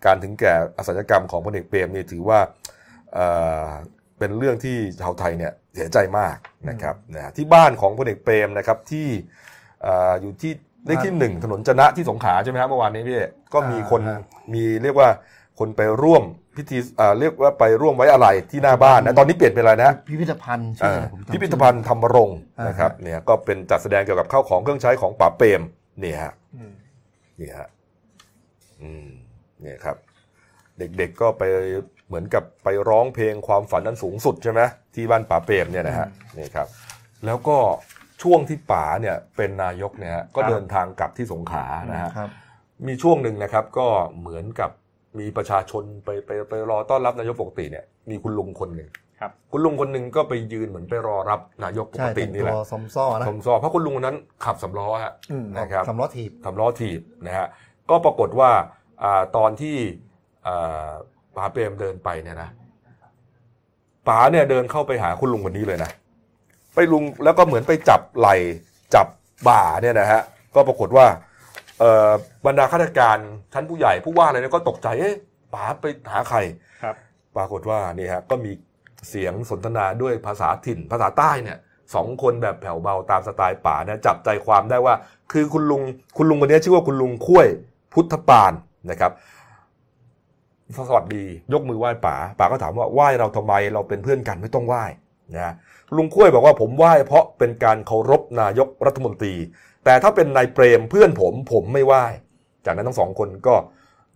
[0.04, 2.40] การถึงแก่อสัญกรรมของพลเอกเปรมนี่ถือว่า
[3.14, 3.26] เอ่
[3.64, 3.66] อ
[4.18, 6.36] เป็นเรื่องที่ชาวไทยเนี่ยเสียใจมาก
[6.70, 9.08] นะครับนะฮะที่บ้านของพลเอกเปรมนะครับที่
[9.82, 10.52] เอ่ออยู่ที่
[10.86, 13.18] เลขที่หนึ่งถนนจนะที่สงขลาใช่ไหมครับเมื่อวานนี้พี่
[13.54, 14.22] ก็มีคนอ่าฮะ
[14.54, 15.08] มีเรียกว่า
[15.58, 16.22] คนไปร่วม
[16.56, 25.60] พิธีอ่าเรียกว่าไปร่วมไว้อะไรที่หน้าบ้านนะตอนนี้เปลี่ยนเป็นอะไรนะพิพิธภัณฑ์ชื่ออ่าอะไรผมจำพิพิธภัณฑ์ธรรมรงค์อ่าฮะนะครับเนี่ยก็เป็นจัดแสดงเกี่ยวกับข้าวของเครื่องใช้ของป่าเปรม
[26.00, 26.72] เนี่ยฮะอืม
[27.40, 27.68] นี่ฮะ
[28.82, 29.08] อืม
[29.60, 29.96] เนี่ยครับ
[30.78, 31.42] เด็กๆก็ไป
[32.06, 34.60] เหมือนกับไปร้องเพลงความฝันนั้นสูงสุดใช่ไหม
[34.94, 36.68] ที่บ้านป่าเปรมเนี่ยนะฮะนี่ครับ
[37.26, 37.58] แล้วก็
[38.22, 42.30] ช่วงที่ป๋าเนี่ยเป็นนายกเนี่ยฮะก็เดินทางกลับที่สงขลานะฮะครับ
[42.86, 43.86] มีช่วงหนึ่งนะครับ ก็
[44.20, 44.70] เหมือนกับ
[45.18, 48.88] มีประชาชนไปไปไปรอต้อนรับนายกปกติเนี่ยมีคุณลุงคนหนึ่ง
[49.20, 57.46] ครับคุณลุงคนหนึ่งก็ไปยืนเหมือนไปรอรับนายกปใช่กติแต่งนี่ตัแหวละสมซ้อนะสมซอเพราะคุณลุงคนนั้นขับสำล้อฮะอืมนะครับสำล้อถีบสำล้อถีบนะฮะ
[57.90, 58.50] ก็ปรากฏว่า
[59.02, 59.76] อ่าตอนที่
[60.46, 60.88] อ่า
[61.36, 62.48] ป๋าเปรมเดินไปเนี่ยนะ
[64.08, 65.90] ป๋าเนี่ยเดินเข้าไปหาคุณลุงคนนี้เลยนะ
[66.74, 68.36] ไปลุงแล้วก็เหมือนไปจับไหล่
[68.94, 69.06] จับ
[69.48, 70.20] บ่าเนี่ยนะฮะ
[70.54, 71.27] ก็ปรากฏว่าเอ่อ
[72.46, 73.18] บรรดาข้าราชการ
[73.54, 75.14] ชั้นผู้ใหญ่ผู้ว่าอะไรเนี่ยก็ตกใจเอ๊ะ
[75.54, 76.38] ป๋าไปหาใคร
[76.82, 76.94] ครับ
[77.36, 78.52] ปรากฏว่านี่ฮะก็มี
[79.08, 81.58] เสียงสนทนาด้วยภาษาถิ่น ภาษาใต้เนี่ย
[81.94, 84.94] สองคนแบบแผ่วเบาตามสไตล์ป๋าเนี่ยจับใจความได้ว่า
[85.32, 85.82] คือคุณลุง
[86.16, 87.48] คุณลุงคนนี้ชื่อว่าคุณลุงคุ้ย
[87.92, 88.52] พุทธปาน
[88.90, 89.12] นะครับ
[90.88, 94.84] สวัสดียกมือไหว้ป๋าป๋าก็ถามว่าไหว้เราทำไมเราเป็นเพื่อนกันไม่ต้องไหว้
[95.36, 95.54] นะ
[95.96, 99.34] ลุงคุ้ยบอกว่าผมไหว้เพราะเป็นการเคารพนายกรัฐมนตรี
[99.88, 102.04] แต่ถ้าเป็นนายเปรมเพื่อนผมผมไม่ไหว้
[102.64, 103.54] จากนั้นทั้งสองคนก็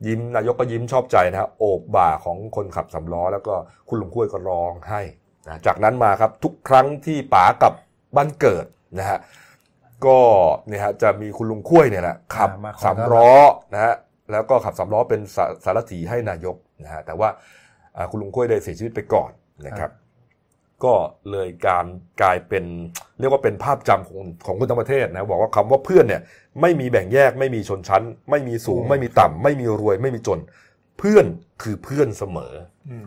[0.06, 3.54] ยิ้มนายกก็ยิ้มชอบใจนะฮะโอบบ่าของคนขับสำล้อ แล้วก็
[3.88, 5.02] คุณลุงคุ้ยก็ร้องให้
[5.46, 7.74] นะจากนั้นมาครับทุกครั้งที่ป๋ากลับ
[8.16, 8.66] บ้านเกิด
[8.98, 9.18] นะฮะ
[10.06, 10.18] ก็
[10.68, 13.32] เนี่ยฮะจะมีคุณลุงคุ้ยเนี่ยแหละขับอ่ามาขอสามล้อ
[13.74, 13.94] นะฮะ
[14.32, 17.28] แล้วก็ขับสามล้อเป็นสาสารถีให้นายกนะฮะแต่ว่า
[17.96, 19.30] อ่าคุณลุงคุ้ยได้เสียชีวิตไปก่อน
[19.66, 19.90] นะครับ
[20.84, 20.94] ก็
[21.30, 21.86] เลยการ
[22.22, 22.64] กลายเป็น
[23.20, 26.22] เรียกว่าเป็นภาพจำของของคนทั้งประเทศนะบอกว่าคำว่าเพื่อนเนี่ย
[26.60, 30.40] ไม่มีแบ่งแยกไม่มีชนชั้น ไม่มีสูงอืมไม่มีต่ำไม่มีรวย ไม่มีจน
[30.98, 31.26] เพื่อน
[31.62, 32.54] คือเพื่อนเสมอ
[32.90, 33.06] อืม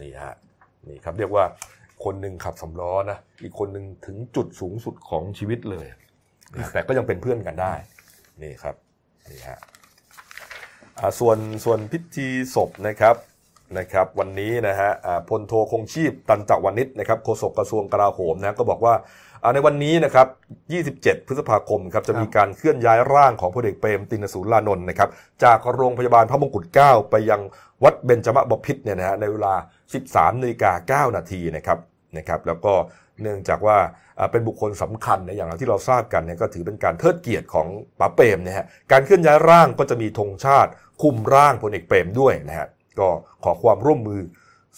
[0.00, 0.34] นี่ฮะ
[0.88, 1.44] นี่ครับ เรียกว่า
[2.04, 5.86] คนหนึ่งขับสำล้อนะอีกคนหนึ่งถึงจุดสูงสุดของชีวิตเลย
[6.56, 7.74] นะแต่ก็ยังเป็นเพื่อนกันได้
[8.42, 8.74] นี่ครับ
[9.30, 9.58] นี่ฮะ
[10.98, 13.14] อ่าส่วนส่วนพิธีศพนะครับ
[13.78, 18.94] นะครับวันนี้นะฮะอ่าพลโทคงชีพตันจักวานิชนะครับโฆษกกระทรวงกลาโหมนะก็บอกว่า
[19.42, 20.26] อ่าในวันนี้นะครับ
[20.76, 25.10] 27 พฤษภาคมครับจะมีการเคลื่อนย้ายร่างของพลเอกเปรมตินสูรลานนท์นะครับ
[25.44, 27.40] จากโรงพยาบาลพระมงกุฎเกล้าไปยัง
[27.84, 29.54] วัดเบญจมบพิตรเนี่ยนะฮะในเวลา
[29.96, 31.78] 13นาฬิกา9นาทีนะครับ
[32.16, 32.72] นะครับแล้วก็
[33.22, 33.78] เนื่องจากว่า
[34.18, 37.66] อ่าเป็นบุคคลสำคัญในะอย่างที่เราทราบกันเนี่ยก็ถือเป็นการเทิดเกียรติของ
[37.98, 40.70] ป๋าเปรมนะฮะการเคลื่อนย้ายร่างก็จะมีธงชาติ
[41.02, 42.66] คุมร่างพลเอกเปรมด้วยนะฮะ
[43.00, 43.08] ก็
[43.44, 44.20] ขอความร่วมมือ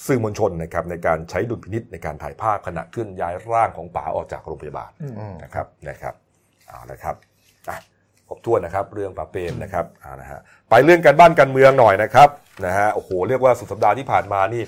[0.07, 6.14] สื่อมวลชนนะครับในการใช้ดุลพินิษในการถ่ายภาพขณะเคลื่อนย้ายร่างของป๋าออกจากโรงพยาบาลอืมอืมนะครับนะครับ
[6.68, 7.14] เอาละครับ
[7.68, 7.78] อะ
[8.28, 10.38] ครบถ้วนนะครับเรื่องป๋าเปรมนะครับเอานะฮะ
[10.70, 12.28] ไปเรื่องการบ้านการเมืองหน่อยนะครับ
[12.66, 14.62] นะฮะโอ้โหเรียกว่าสุดสัปดาห์ที่ผ่านมานี่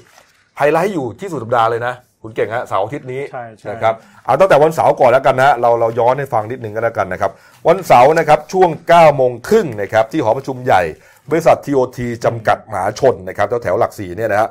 [0.58, 7.30] ไฮไลท์อยู่ที่สุดสัปดาห์เลยนะคุณเก่งฮะเสาร์อาทิตย์นี้ใช่ใช่นะครับเอาตั้งแต่วันเสาร์ก่อนแล้วกันนะเราเราย้อนให้ฟังนิดหนึ่งก็แล้วกันนะครับ
[7.68, 10.82] วันเสาร์นะครับช่วง9โมงครึ่งนะครับที่หอประชุมใหญ่
[11.30, 14.48] บริษัท TOT จำกัดมหาชนนะครับแถวแถวๆหลักสี่เนี่ยนะฮะ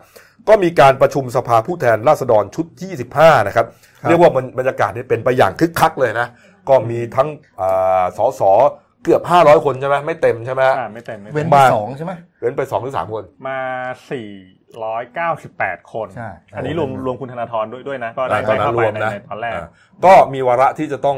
[0.48, 3.66] ก็มีการประชุมสภาผู้แทนราษฎรชุดที่25 นะครับ
[4.02, 6.28] ครับ เรียกว่ามันบรรยากาศนี่เป็นไปอย่างคึกคักเลยนะ
[6.70, 7.28] ก็มีทั้ง
[7.62, 8.42] อ่าสส
[9.04, 13.60] เกือบ 500 คนใช่ไหมไม่เต็มใช่ไหมอ่าไม่เต็มไม่เว้เต็นมไปมาสองใช่ไหมเว้นไป2หรือ3คนมา
[15.16, 19.66] 498คนใช่อันนี้รวมรวมคุณธนาธรด้วยด้วยนะ ก็ได้ตอนนั้นเข้ารไปวมในนะในตอนแรกอ่า
[20.06, 21.18] ก็มีวาระที่จะต้อง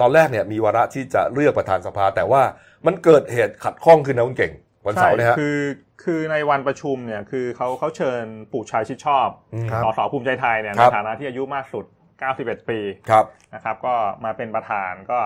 [0.00, 2.42] ตอนแรกเนี่ยมีวาระที่จะเลือกประธานสภา แต่ว่า
[2.86, 4.52] มันเกิดเหตุขัดข้องขึ้นนะคุณเก่ง
[4.86, 5.58] วันเสาร์เนี่ยฮะใช่คือ
[6.04, 11.84] คือในวันประชุมเนี่ยคือเขาเขาเชิญปู่ชัยชิดชอบอืมครับสสภูมิใจไทยเนี่ยคในรับฐานะที่อายุมากสุด
[12.28, 15.18] 91 ปีครับนะครับ ก็มาเป็นประธานก็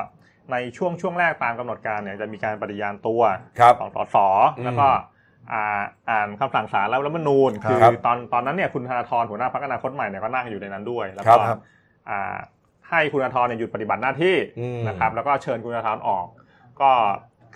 [0.52, 3.22] ในช่วงช่วงแรกตามกำหนดการเนี่ยจะมีการปฏิญาณตัว
[3.58, 4.16] ครับของสส
[4.56, 4.88] อืมแล้วก็
[5.52, 11.58] อ่าอ่านคำสั่งศาลแล้วรัฐธรรมนูญครับคือตอนตอนนั้นเนี่ยคุณธนาธรหัวหน้าพรรคอนาคตใหม่เนี่ยก็นั่งอยู่ในนั้นด้วย แล้วครัก็บครับ
[12.10, 12.36] อ่า
[12.90, 16.26] ให้คุณธนาธรเนี่ยหยุดปฏิบัติหน้าที่อืมนะครับ แล้วก็เชิญคุณธนาธรออก
[16.80, 16.90] ก็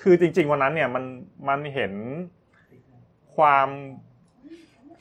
[0.02, 1.04] คือจริง ๆ วันนั้นเนี่ยมัน
[1.48, 1.92] มันเห็น
[3.36, 3.68] ความ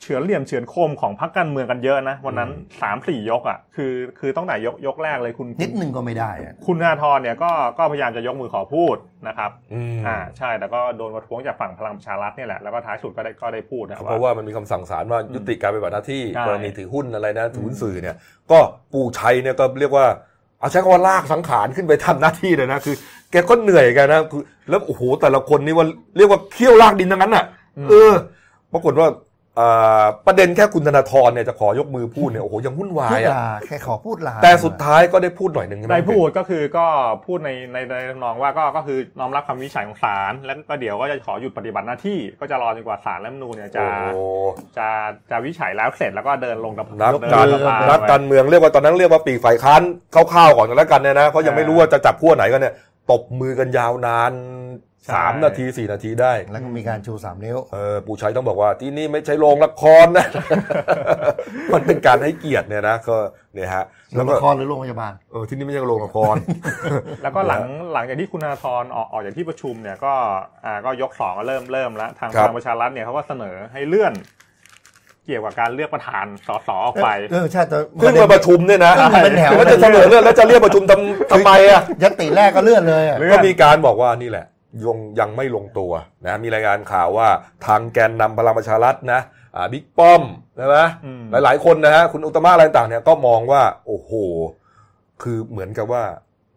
[0.02, 2.50] เฉือนเหลี่ยมเฉือนคมของพรรคการเมืองกันเยอะนะวันนั้น
[2.82, 8.96] สามสี่ยกอะคือคือต้องแต่ยกยกแรกเลยคุณนิดนึงก็ไม่ได้อะคุณธนาธรเนี่ยก็ก็พยายามจะยกมือขอพูด
[9.28, 18.16] นะครับอืมอ่าใช่แต่ก็โดนประท้วงจากฝั่งพลังประชารัฐเนี่ยแหละแล้วก็ท้ายสุดก็ได้ก็ได้พูดนะเพราะว่ามันมีคำสั่งศาลว่ายุติการปฏิบัติหน้าที่ใช่กรณีถือหุ้นอะไรนะถือหุ้นสื่อเนี่ย
[18.50, 18.58] ก็
[18.92, 20.06] ปู่ชัยเนี่ยก็เรียกว่า
[20.60, 22.96] เอาใช้คำว่าลากสังขารขึ้นไปทำหน้าที่เลยนะคือ
[23.30, 25.86] แกก็เหนื่อยกันนะคือแล้วโอ้โหแต่ละคนนี่ว่า
[26.16, 27.44] เรียกว่าเคี่ยวลากดินทั้งนั้นอะ
[27.90, 28.12] เออ
[28.72, 29.08] ปรากฏว่า
[29.60, 36.86] อ่าประเด็นแค่คุณธนาธรเนี่ยจะขอยกมือพูดเนี่ยโอ้โหยังวุ่นวาพูยดอะลาแค่ขอพูดลาแต่สุดท้ายก็ได้พูดหน่อยหนึ่งใช่ไหมได้พูดก็คือก็
[37.26, 44.22] พูดในในในทำนองว่าก็ก็คือน้อมรับคำวินิจฉัยของศาลแล้วก็เดี๋ยวก็จะขอหยุดปฏิบัติหน้าที่ก็จะรอจนกว่าศาลรัฐธรรมนูญเนี่ยจะโอ้
[44.76, 44.88] จะ
[45.30, 49.82] จะวินิจฉัยแล้วเสร็จแล้วก็เดินลงดับนักเดินการลงสภานักการเมืองเรียกว่าตอนนั้นเรียกว่าปีกฝ่ายค้าน
[50.14, 52.74] คร่าวๆก่อนกันแล้วกันเนี่ยนะเพราะยังไม่รู้ว่าจะจับขั้วไหนกันเนี่ย
[53.10, 54.32] ตบมือกันยาวนาน
[55.14, 60.26] สามนาทีสี่นาทีได้ แล้วก็มีการชูสามนิ้วเออปู่ชัยต้องบอกว่าที่นี่ไม่ใช่โรงละครนะ
[61.72, 63.16] มันเป็นการให้เกียรติเนี่ยนะก็
[63.54, 66.36] เนี่ยฮะโรแล้วงก็ละครหรือโรงพยาบาลเออที่นี่ไม่ใช่โรงละคร
[67.22, 70.14] แล้วก็หลังหลังจากที่คุณธนาธรออกออกจากที่ประชุมเนี่ยก็
[70.64, 74.12] อ่าก็ยกสองก็เริ่มเริ่มแล้วทางคพรับลังประชารัฐเนี่ยเขาก็เสนอให้เลื่อน
[75.28, 84.46] เกี่ยวกับการเลือกประธานสสออกไปเออใช่แต่เพิ่งมาประชุมเนี่ยนะเพิ่งมาเป็นแถวแล้วจะเสนอเรื่องแล้วจะเรียกประชุมทำทำไมอะยัตติแรกก็เลื่อนเลยอะเลื่อนก็มีการบอกว่านี่แหละ
[84.84, 85.92] ยังยังไม่ลงตัว
[86.26, 87.28] นะมีรายงานข่าวว่า
[87.66, 89.20] ทางแกนนำพลังประชารัฐนะ
[89.56, 90.22] อ่าบิ๊กป้อม
[90.56, 94.12] ใช่ไหมอืมหลาย ๆ คนนะฮะคุณอุตตมะอะไรต่างๆเนี่ยก็มองว่า โอ้โห
[95.22, 96.02] คือเหมือนกับว่า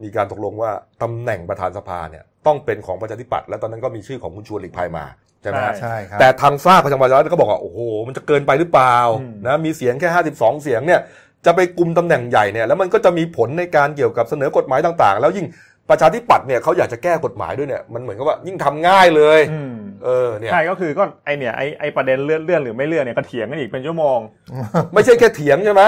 [0.04, 5.06] มีการตกลงว่าตำแหน่งประธานสภาเนี่ยต้องเป็นของประชาธิปัตย์และตอนนั้นก็มีชื่อของคุณชวนหลีกภัยมา
[5.41, 10.99] ใช่ไหมฮะใช่ครับแต่ทางฝ้ากพลังประชารัฐก็บอกว่าโอ้โหมันจะเกินไปหรือเปล่าอืมนะมีเสียงแค่ 52 เสียงเนี่ย
[11.45, 15.47] จะไปกลุ่มตำแหน่งใหญ่เนี่ยแล้วมันก็จะมีผลในการเกี่ยวกับเสนอกฎหมายต่าง ๆ แล้วยิ่ง
[15.89, 24.19] ประชาธิปัตย์เนี่ยเขาอยากจะแก้กฎหมายด้วยเนี่ยมันเหมือนกับว่ายิ่งทำง่ายเลยอืมเออเนี่ยใช่ก็คือก็ไอเนี่ยไอไอประเด็นเลื่อนเลื่อนหรือไม่เลื่อนเนี่ยก็เถียงกันอีกเป็นชั่วโมง
[24.93, 25.84] ไม่ใช่แค่เถียงใช่ไหม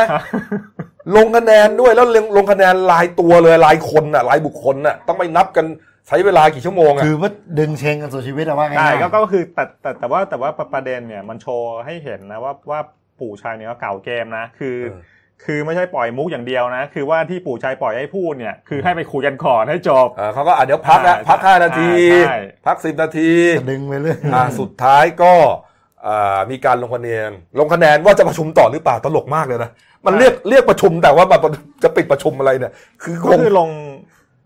[1.16, 5.66] ลงคะแนนด้วยแล้วลงลงคะแนนรายตัวเลยรายคนน่ะรายบุคคลน่ะต้องไปนับกัน
[6.08, 12.80] ใช้เวลากี่ชั่วโมงอะคือว่าดึงเชงกันสู่ชีวิตอะว่าไงใช่ก็ก็คือแต่แต่แต่ว่าแต่ว่าประเด็นเนี่ยมันโชว์ให้เห็นนะว่าว่า
[13.20, 15.02] ปู่ชัยเนี่ยก็เก่าเกมนะคือเออ
[15.46, 21.92] คือไม่ใช่ปล่อยมุกอย่างเดียวนะ คือว่าที่ปู่ชัยปล่อยให้พูดเนี่ย คือให้ไปคุยกันก่อนให้จบอ่าเขาก็อะเดี๋ยวพักนะอ่าพักห้านาที
[22.28, 25.34] ใช่พักสิบนาทีจะดึงไปเรื่อยอ่าสุดท้ายก็
[26.08, 29.72] อ่ามีการลงคะแนน ลงคะแนนว่าจะประชุมต่อหรือเปล่าตลกมากเลยนะ
[30.06, 31.42] มันเรียกเรียกประชุมแต่ว่าแบบ
[31.84, 33.70] จะปิดประชุมอะไรเนี่ย คือคก็งคือลง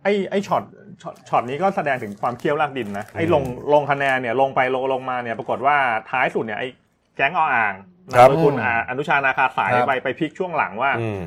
[0.03, 0.63] ไอ้ไอ้ช็อต
[1.01, 5.77] ช็อตช็อตนี้ก็แสดงถึงความเคี่ยวลากดินนะไอ้ลงลงคะแนนเนี่ยลงไปลงลงมาเนี่ยปรากฏว่า
[6.11, 6.67] ท้ายสุดเนี่ยไอ้
[7.15, 7.73] แก๊งออ่าง
[8.15, 11.23] ครับนายคุณอ่าอนุชานาคาสายครับไปไปพลิกช่วงหลังว่าอืม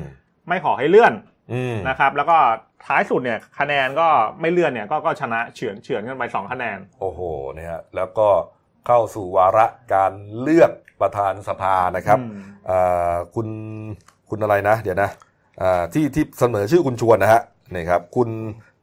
[0.47, 1.13] ไม่ขอให้เลื่อน
[1.53, 2.37] อืมนะครับ แล้วก็
[2.85, 4.07] ท้ายสุดเนี่ยคะแนนก็
[4.41, 7.19] ไม่เลื่อนเนี่ยก็ก็ชนะเฉือนเฉือนกันไปสองคะแนน โอ้โห
[7.53, 8.27] เนี่ยฮะแล้วก็
[8.87, 12.33] เข้าสู่วาระการเลือกประธานสภานะครับอืม
[12.69, 13.47] อ่าคุณ
[14.29, 15.09] คุณอะไรนะ เดี๋ยวนะ
[15.61, 17.41] อ่าที่ที่เสนอชื่อคุณชวนนะฮะ
[17.73, 18.29] นี่ครับ คุณ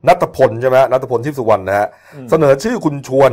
[0.08, 3.32] นัทพลใช่ไหมฮะนัทพลทิพย์สุวรรณนะฮะอืมเสนอชื่อคุณชวน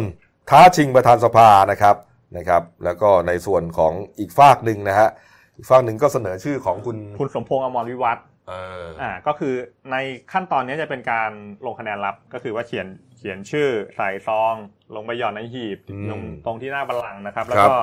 [0.49, 1.95] ท้าชิงประธานสภานะครับ
[2.37, 5.09] นะครับ แล้วก็ในส่วนของอีกฝากหนึ่งนะฮะ
[5.57, 9.53] อีกฝากหนึ่งก็เสนอชื่อของคุณคุณสมพงษ์อมรวิวัฒน์เอออ่าก็คือ
[9.91, 9.95] ใน
[10.31, 11.31] ขั้นตอนนี้จะเป็นการ
[11.65, 14.53] ลงคะแนนลับก็คือว่าเขียนเขียนชื่อใส่ซอง
[14.95, 15.79] ลงไปหย่อนในหีบ
[16.11, 17.75] ลงตรงที่หน้าบัลลังก์นะครับ แล้วก็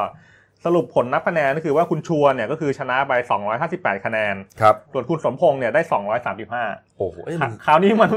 [0.65, 3.13] สรุปผลนับคะแนนก็คือว่าคุณชวนเนี่ยก็คือชนะไป
[3.59, 5.83] 258 คะแนนครับส่วนคุณสมพงษ์เนี่ยได้
[6.41, 8.11] 235 โอ้โหเอ้ยมันคราวนี้มัน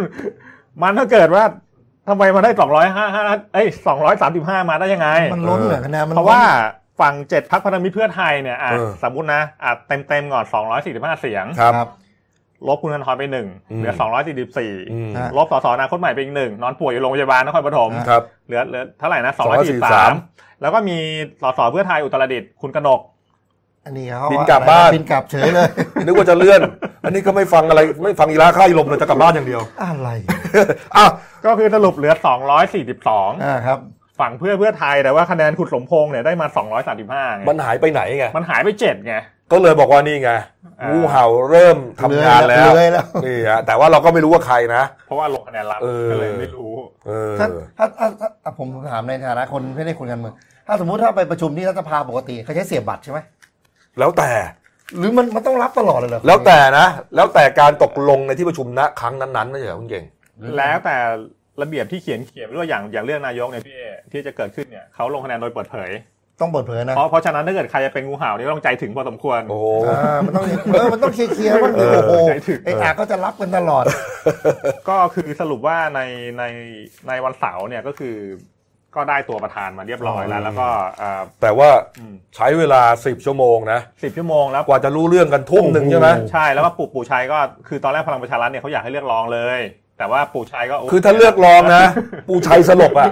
[0.81, 1.43] มันถ้าเกิดว่า
[2.07, 2.51] ทำไมมันได้
[3.01, 3.67] 255เอ้ย
[4.17, 6.41] 235มาได้ยังไง มันล้นเหรอคะแนนมันเพราะว่า
[6.99, 10.45] ฝั่งเจ็ดพักพันธมิตรเพื่อไทยเนี่ยอะเออ สมมตินะอะเต็มเต็มๆก่อน
[10.77, 11.89] 245เสียงครับครับ
[12.67, 13.93] ลบคุณธนทรไปหนึ่งอืมเหลือ
[14.91, 19.39] อืม244ฮะลบสสอนาคตใหม่ไปอีกหนึ่งนอนป่วยอยู่โรงพยาบาลนครปฐม ครับ เหลือเหลือเท่าไหร่นะ243
[20.01, 20.97] 243 แล้วก็มี
[21.41, 23.01] สสเพื่อไทยอุตรดิตถ์คุณกนก
[23.85, 25.69] อันนี้เขาบินกลับบ้านบินกลับเฉยเลย
[26.05, 26.61] นึกว่าจะเลื่อน
[27.05, 30.09] อันนี้ก็ไม่ฟังอะไรไม่ฟังอีลาค่ายลมเลยจะกลับบ้านอย่างเดียว อะไร
[30.95, 31.09] อ้าว
[31.45, 32.13] ก็คือสรุปเหลือ
[32.79, 33.79] 242อ่าครับ
[34.19, 36.47] ฝั่งเพื่อเพื่อไทยแต่ว่าคะแนนคุณสมพงษ์เนี่ยได้มา
[36.91, 39.15] 235ไงมันหายไปไหนไงมันหายไปเจ็ดไง
[39.51, 40.31] ก็เลยบอกว่านี่ไง
[40.81, 46.73] อ่างูงูเห่าเริ่มทำงานแล้วเลื้อยแล้วนี่ฮะแต่ว่าเราก็ไม่รู้ว่าใครนะ เพราะว่าลงคะแนนรับเออก็เลยไม่รู้
[47.07, 50.35] เออถ้าถ้าถ้าถ้าถ้าผมถามในฐานะคนไม่ได้คนการเมือง
[50.67, 53.19] ถ้าสมมุติถ้าไปประชุมที่รัฐสภาปกติเขาใช้เสียบบัตรใช่ไหม
[53.99, 54.29] แล้วแต่
[54.97, 60.05] หรือมันมันต้องรับตลอดเลยเหรอแล้วแต่นะ แล้วแต่การตกลงในที่ประชุมณครั้งนั้นๆนะอย่างคุณเก่ง
[60.57, 60.97] แล้วแต่
[61.61, 63.81] ระเบียบที่เขียนเขียนไว้ว่าอย่างอย่างเรื่องนายกเนี่ยพี่เอ
[64.11, 65.91] ที่จะเกิดขึ้นเนี่ยเขาลงคะแนนโดยเปิดเผย
[66.41, 73.83] ต้องเปิดเผยนะเพราะเพราะฉะนั้นถ้าเกิดใครจะเป็นงูเห่านี่ก็ต้องใจถึงพอสมควรโอ้โหอ่ามันต้องเออมันต้องเคลียร์เคลียร์มันเออโอ้โหใจถึงไอ้อาก็จะรับกันตลอด
[74.89, 76.01] ก็คือสรุปว่าใน
[76.37, 76.43] ใน
[77.07, 78.15] ในวันเสาร์เนี่ยก็คือ
[78.95, 80.67] ก็ได้ตัวประธานมาเรียบร้อยแล้ว แล้วก็
[81.01, 89.59] อ่าแต่ว่าอืมใช้เวลาสิบชั่วโมงนะสิบชั่วโมงแล้วกว่าจะรู้เรื่องกันทุ่มหนึ่งโอ้โหใช่ไหมใช่แล้วก็ปู่ปู่ชัยก็คือตอนแรกพลังประชารัฐเนี่ยเขาอยากให้เลือกรองเลย
[89.97, 91.83] แต่ว่าปู่ชัยก็โคือถ้าเลือกรองนะ
[92.27, 93.09] ปูชัยสลบอะ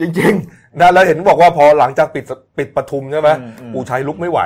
[0.00, 2.24] จริงๆนะแล้วเห็นบอกว่าพอหลังจากปิด
[2.58, 4.40] ปิดประทุมใช่ไหมอืมอืมปูชัยลุกไม่ไหว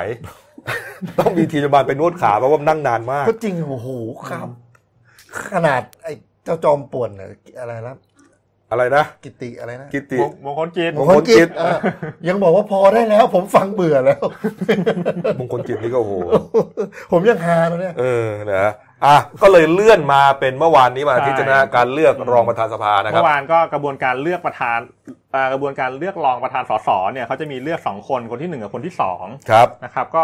[1.19, 3.89] ต้องมีทีมพยาบาลไปนวดขาเพราะว่านั่งนานมาก ก็จริงโอ้โห
[4.29, 4.47] ครับ
[5.53, 7.95] ขนาดไอ้เจ้าจอมป่วนน่ะอะไรนะ
[8.71, 11.77] อะไรนะ กิติอะไรนะกิติ มงมงคลกิจมงคลกิจเออ
[12.27, 14.21] ยังบอกว่าพอได้แล้ว ผมฟังเบื่อแล้ว
[15.39, 16.13] มงคลกิจนี่ก็โอ้โห
[17.11, 18.65] ผมยังฮาตอนเนี้ยเออนะ
[19.05, 24.79] อะก็เลยเลื่อนมาเป็นเมื่อวานนี้วันอาทิตย์นะการเลือกรองประธานสภานะครัเมื่บอวานก็กระบวนการเลือกประธาน
[25.35, 30.23] อ่ากระบวนการเลือกรองประธานสสเนี่ยเขาจะมีเลือกสองคนคนที่หนึ่งกับคนที่สองครับนะครับก็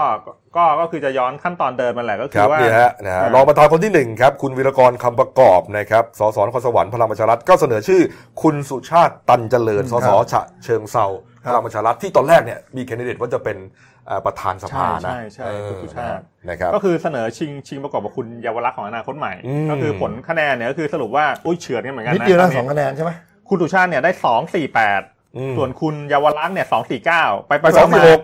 [0.55, 8.01] ก็ก็คือจะย้อนขั้นตอนเดิมมันแหละก็คคือรับว่านี่ฮะนะฮะอ่ารองประธานคนที่หนึ่งครับคุณวีรกรคำประกอบนะครับสสนครสวรรค์พลังประชารัฐก็เสนอชื่อ
[8.41, 11.05] คุณสุชาติตันเจริญสสฉะเชิงเซา
[11.47, 13.94] พลังประชารัฐที่ตอนแรกเนี่ยมีแคนดิเดตว่าจะเป็นเอ่อ
[14.25, 23.11] ประธานสภานะใช่ใช่เออคุณสุชาตินะครับก็คือเสนอชิงชิงประกอบกับคุณเยาวรักษณ์ของอนาคตใหม่อืมก็คือผลคะแนนเนี่ยก็คือสรุปว่าอุ้ยเฉือนกันเหมือนกันนิดนะเดียวนะตสองคะแนนใช่ไหม
[23.49, 25.01] คุณสุชาติเนี่ยได้สองสี่แปด
[25.37, 28.21] อืมส่วนคุณเยาวรักษณ์เนี่ยสองสี่เก้าไปไปสองมาสี่หก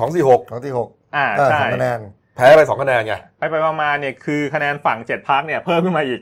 [0.00, 1.98] สองสี่หกสองที่หกอ่าเออใช่สองคะแนน
[2.36, 6.20] แพ้ไปสองคะแนนไงไปไปมามาเนี่ยคือคะแนนฝั่งเจ็ดพักเนี่ยเพิ่มขึ้นมาอีก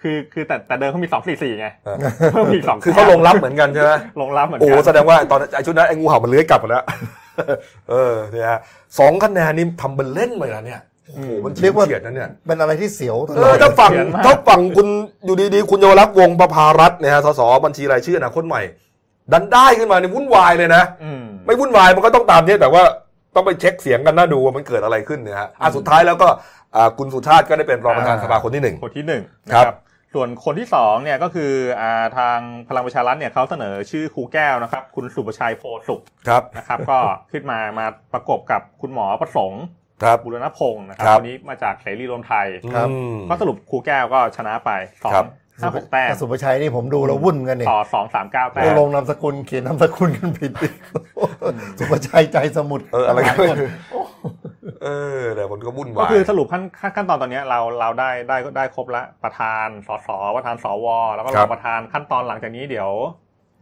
[0.00, 1.96] คือคือแต่แต่เดิมเขามีสองสี่สี่ไงเออ
[2.32, 6.84] เพิ่มอีกสองคือเขาลงรับเหมือนกันใช่ไหมลงรับเหมือนโอ้กัแสดงว่าตอนไอ้ชุดนั้นไอ้งูเห่ามันเลื้อยกลับหมดแล้ว
[7.90, 8.60] เออเนี่ยฮะ
[8.98, 13.92] สองคะแนนนี่ทำเป็นเล่นเลยนะเนี่ยโอ้โหมันเรียกว่าเฉียดนะเนี่ยเป็นอะไรที่เสียวตเอลออดถ้าฝั่ง
[14.24, 14.86] ถ้าฝั่งคุณ
[15.24, 18.62] อยู่ดีๆ คุณเยาวรักษ์วงศ์ประภารัตน์เนี่ยฮะสสบัญชีรายชื่ออนาคตใหม่
[19.32, 22.82] ดันได้ขึ้นมาเนี่ยวุ่นวายเลยนะอืมไม่วุ่นวายมันก็ต้องตามเนี้แต่ว่า
[23.34, 26.28] ต้องไปเช็คเสียงกันน่าดูว่ามันเกิดอะไรขึ้นเนี่ยฮะอะสุดท้ายแล้วก็
[26.76, 29.22] อ่าคุณสุชาติก็ได้เป็นรองประธานสภาคนที่หนึ่งคนที่หนึ่ง
[29.54, 29.76] ครันะบครับ
[30.14, 36.98] ส่วนคนที่สองเนี่ยก็คืออ่าทางพลังประชารัฐเนี่ยเขาเสนอชื่อครูแก้วนะครับ คุณสุประชัยโพสุขครับนะครับ ก็
[37.32, 39.62] ขึ้นมามาประกบกับคุณหมอประสงค์
[40.02, 44.70] ครับบุรณพงศ์นะครับครับคนนี้มาจากเสรีรวมไทยครับอืมก็สรุปครูแก้วก็ชนะไป
[45.02, 45.26] สองครับ
[45.60, 50.74] ห้าหกแต้มแต่สุภชัยนี่ผมดูแล้ววุ่นกันเนี่ยต่อสองสามเก้าแต้ไปมลงนามสกุลเขียนนามสกุลกันผิดอีก
[51.78, 53.68] สุภชัยใจสมุทรเอออะไรก็หลายไม่คนรู้
[54.82, 62.90] เออแต่มันก็วุ่นก็วายคือสรุปขั้นขั้นขั้นตอนตอนเนี้ยเราเราได้ได้ได้ครบละประธานสสประธานสวแล้วก็รองประธานขั้นตอนหลังจากนี้เดี๋ยว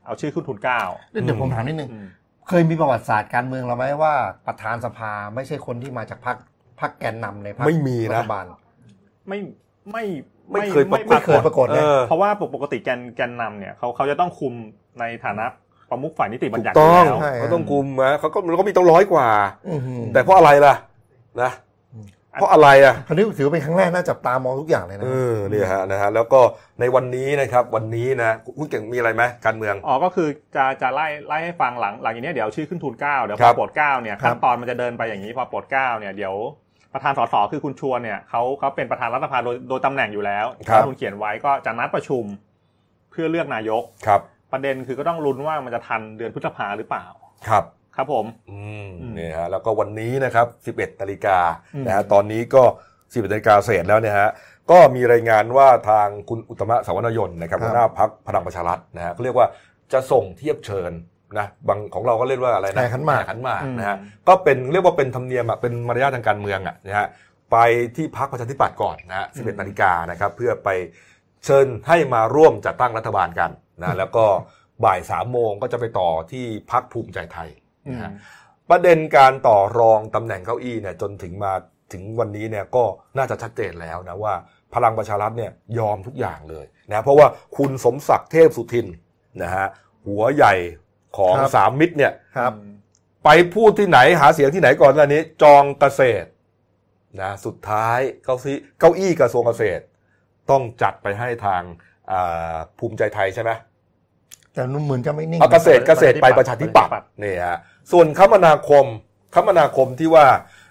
[0.07, 0.81] เอาชื่อขึ้นทุนเกล้า
[1.11, 2.07] เดี๋ยวผมถามนิดนึงอืม
[2.49, 4.15] เคยมีประวัติศาสตร์การเมืองเราไหมว่า
[4.47, 6.37] ประธานสภาไม่ใช่คนที่มาจากพรรค
[6.81, 8.45] พรรคแกนนำในพรรคไม่มีรันะฐบาล
[9.29, 9.39] ไม่
[9.93, 10.05] ไม่
[10.53, 14.53] ไม่เคยปรากฏไม่เคยปรากฏเอนะอเพราะว่าปกติแกนแกนนำเนี่ยเขาเขาจะต้องคุม
[15.01, 15.47] ในฐานะ
[15.91, 19.29] ประมุขฝ่ายนิติบัญถูกญัติต้องยู่แล้วใช่เขาต้องคุมนะเขาก็มันก็มีต้องร้อยกว่า
[19.69, 20.75] อื้อหือแต่เพราะอะไรล่ะ
[21.45, 21.53] นะ
[22.33, 26.41] เพราะอะไรอะคราวนี้ถือเป็นครั้งแรกน่าจับตามองทุกอย่างเลยนะเออเนี่ยฮะนะฮะแล้วก็
[26.81, 36.35] ในวันนี้นะครับวันนี้นะคุณเก่งมีอะไรไหมการเมืองอ๋อก็คือจะจะไล่ไล่ให้ฟังหลังหลังอย่างนี้ยเดี๋ยวเอาชื่อขึ้นทุนเกล้าเดี๋ยวคพรัอบโปรดเกล้าเนี่ยครับขั้นตอนมันจะเดินไปอย่างนี้พอโปรดเกล้าเนี่ยเดี๋ยว
[36.93, 42.25] ประธานสสคือคุณชวนเนี่ยเขาเขาเป็นประธานรัฐสภาโดยโดยตำแหน่งอยู่แล้วครับคุณเขียนไว้ก็จะนัดประชุม
[43.11, 44.21] เพื่อเลือกนายกครับ
[44.53, 47.07] ประเด็นคือก็ต้องลุ้นว่ามันจะทันเดือนพฤษภาหรือเปล่า
[47.49, 47.65] ครับ
[48.01, 51.39] ครับผมอืมอืมเนี่ยฮะแล้วก็วันนี้นะครับ 11นาฬิกา
[51.75, 52.63] อืมนะฮะตอนนี้ก็
[52.97, 54.31] 11นาฬิกาเศษแล้วเนี่ยฮะ
[54.71, 59.47] ก็มีรายงานว่าทางคุณอุตตมะสาวนายนนะครับครับหัวหน้าพักพลังประชารัฐนะฮะเขาเรียกว่า
[59.93, 60.93] จะส่งเทียบเชิญ
[61.39, 63.97] นะบางของเราก็เรียกว่าอะไรนะแห่ขันหมากแขันหมากอืมนะฮะ
[64.29, 67.07] ก็เป็นเรียกว่าเป็นธรรมเนียมอะเป็นมารยาททางการเมืองอะนะฮะ
[67.53, 67.57] ไป
[67.97, 70.69] ที่พักประชาธิปัตย์ก่อนนะฮะ11นาฬิกานะครับเพื่อไป
[71.45, 74.25] เชิญให้มาร่วมจัดตั้งรัฐบาลกันนะแล้วก็
[74.85, 78.11] บ่ายสามโมงก็จะไปต่อที่พักภูมิใจไทยอืม นะฮะ
[78.71, 81.53] ประเด็นการต่อรองตำแหน่งเก้าอี้เนี่ยจนถึงมา
[81.93, 82.85] ถึงวันนี้เนี่ยก็
[83.17, 84.35] น่าจะชัดเจนแล้วนะว่า
[84.75, 88.87] พลังประชารัฐเนี่ยยอมทุกอย่างเลยนะเพราะว่าคุณสมศักดิ์เทพสุทิน
[89.43, 89.67] นะฮะ
[90.07, 90.55] หัวใหญ่
[91.17, 92.53] ของครับสามมิตรเนี่ยครับ
[93.25, 96.29] ไปพูดที่ไหนหาเสียงที่ไหนก่อนหน้านี้ จองเกษตร
[97.23, 99.83] นะสุดท้ายเก้าอี้เก้าอี้กระทรวงเกษตร
[100.51, 101.63] ต้องจัดไปให้ทาง
[102.11, 103.51] อ่าภูมิใจไทยใช่ไหม
[104.59, 106.93] แต่นุ่มเหมือนจะไม่นิ่งเอาเกษตรเกษตรไปประชาธิปัตย์
[107.23, 107.59] นี่ฮะ
[107.93, 108.85] ส่วนคมนาคม
[109.35, 110.27] คมนาคมที่ว่า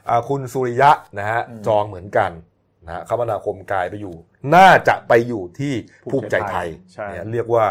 [0.10, 2.32] อ่าคุณสุริยะนะฮะอืมจองเหมือนกัน
[2.86, 4.16] นะฮะคมนาคมกลายไปอยู่
[4.56, 5.74] น่าจะไปอยู่ที่
[6.12, 7.66] ภูมิใจไทยใช่เนี่ยเรียกว่า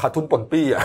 [0.00, 0.82] ขาดทุนปนปี้อะ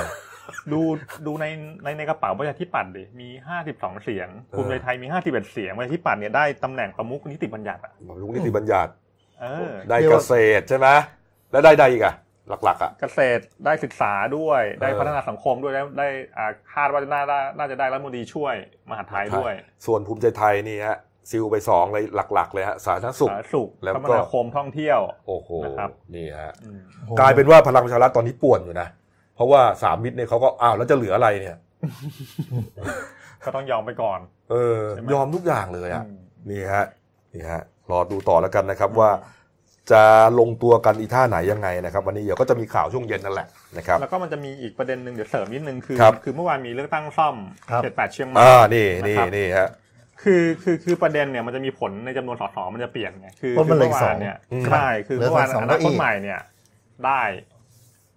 [0.71, 0.81] ดู
[1.25, 1.45] ดูใน
[1.83, 8.91] ในในกระเป๋าประชาธิปัตย์ดิมีห้าสิบสองเสียงเออภูมิใจไทยมีห้าสิบเอ็ดเสียงประชาธิปัตย์เนี่ยได้ตำแหน่งประมุขนิติบัญญัติอะลุงนิติบัญญัติ
[9.41, 10.87] เออได้เกษตรใช่ไหม
[11.51, 12.15] แล้วได้ใดอีกอะ
[12.63, 16.07] หลักๆอะเกษตรได้ศึกษาด้วยได้เออพัฒนาสังคมด้วยได้ได้
[16.37, 18.55] อ่าคาดว่าน่าน่าน่าจะได้รัฐมนตรีช่วย
[18.89, 19.53] มหาดไทยด้วย
[19.85, 20.97] ส่วนภูมิใจไทยนี่ฮะ
[21.29, 28.87] ซิลไปสองเลยหลัก ๆ เลยฮะสาธารณสุขสาธารณสุขแล้วคก็มนาคมท่องเที่ยว โอ้โหนะครับนี่ฮะอืมโอ้โหกลายเป็นว่าพลังประชารัฐตอนนี้ป่วนอยู่นะ
[29.35, 31.57] เพราะว่าสามมิตรเนี่ยเขาก็อ้าวแล้วจะเหลืออะไรเนี่ย
[33.45, 34.19] ก็ต้องยอมไปก่อน
[34.51, 36.85] เออใช่ไหมยอมทุกอย่างเลยอะอืมนี่ฮะ
[37.33, 39.09] นี่ฮะรอดูต่อแล้วกันนะครับว่า
[39.91, 40.01] จะ
[40.39, 43.47] ลงตัวกันอีท่าไหนยังไงนะครับ วันนี้เดี๋ยวก็จะมีข่าวช่วงเย็นนั่นแหละ
[43.77, 47.35] นะครับแล้วก็มันจะมีอีกประเด็นหนึ่งเดี๋ยวเสริมนิดนึงคือครับคือเมื่อวานมีเลือกตั้งซ่อม
[47.69, 49.69] ครับเขตแปดเชียงใหม่อ่านี่นี่นะครับนี่ฮะ
[50.23, 56.39] คือคือคือประเด็นเนี่ยมันจะมีผลในจำนวนสสมันจะเปลี่ยนไงคือเพราะมันเหลือเมื่อีกสองวานเนี่ยอืมใช่คือเหลือเมื่อวานสองอเก้านาอี้คตใหม่เนี่ย
[57.05, 57.21] ได้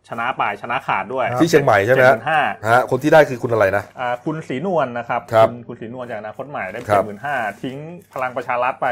[0.09, 7.77] ชนะไปชนะขาดด้วยครับที่เชียงใหม่ใช่ไหมเจ็ดหฮะมื่นห้าฮะคนที่ได้คือคุณอะไรนะอ่าคุณศรีนวลนะครับครับณคุณศรีนวลจากอนาคตใหม่ได้ครัเจ็บดหมื่นห้าทิ้ง
[8.13, 8.89] พลังประชารัฐไป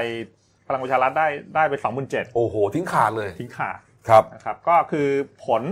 [0.71, 3.79] พลังประชารัฐได้ได้ไปสองหมื่นเจ็ดโอ้โห ทิ้งขาดเลย ทิ้งขาด
[4.09, 5.09] ครับนะครับ ก็คือ
[5.47, 5.63] ผล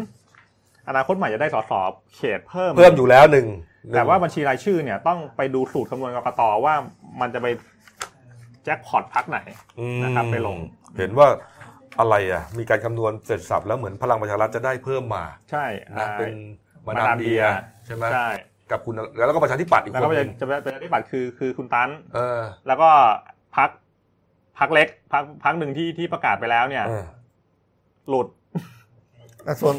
[0.89, 1.73] อนาคตใหม่จะได้สส
[2.17, 3.47] เขตเพิ่ม เพิ่มอยู่แล้วหนึ่ง
[3.85, 6.75] หนึ่งแต่ว่าบัญชีรายชื่อเนี่ยต้องไปดูสูตรคำนวณกรกตว่า
[7.21, 7.47] มันจะไป
[8.65, 9.39] แจ็คพอตพักไหน
[9.79, 10.59] อืมนะครับไปลง
[10.99, 11.29] เห็นว่า
[12.01, 16.35] อะไรอะ มีการคำนวณเสร็จสับแล้วเหมือนพลังประชารัฐจะได้เพิ่มมา ใช่นะอ่าเป็น
[16.87, 17.45] มามาดาดามมเดียเดีย
[17.87, 18.29] ใช่ไหมใช่
[18.71, 22.91] กับคุณแล้วก็ประชาธิปัตย์อีกแล้วคก็นหจะนึ่งจะเป็นปฏิบัติคือคือคุณตันเออแล้วก็
[23.57, 23.71] พัก
[24.59, 27.05] พักเล็กพักพักหนึ่งที่ที่ประกาศไปแล้วเนี่ยเออ
[28.09, 28.27] หลุด
[29.47, 29.77] อะส่วน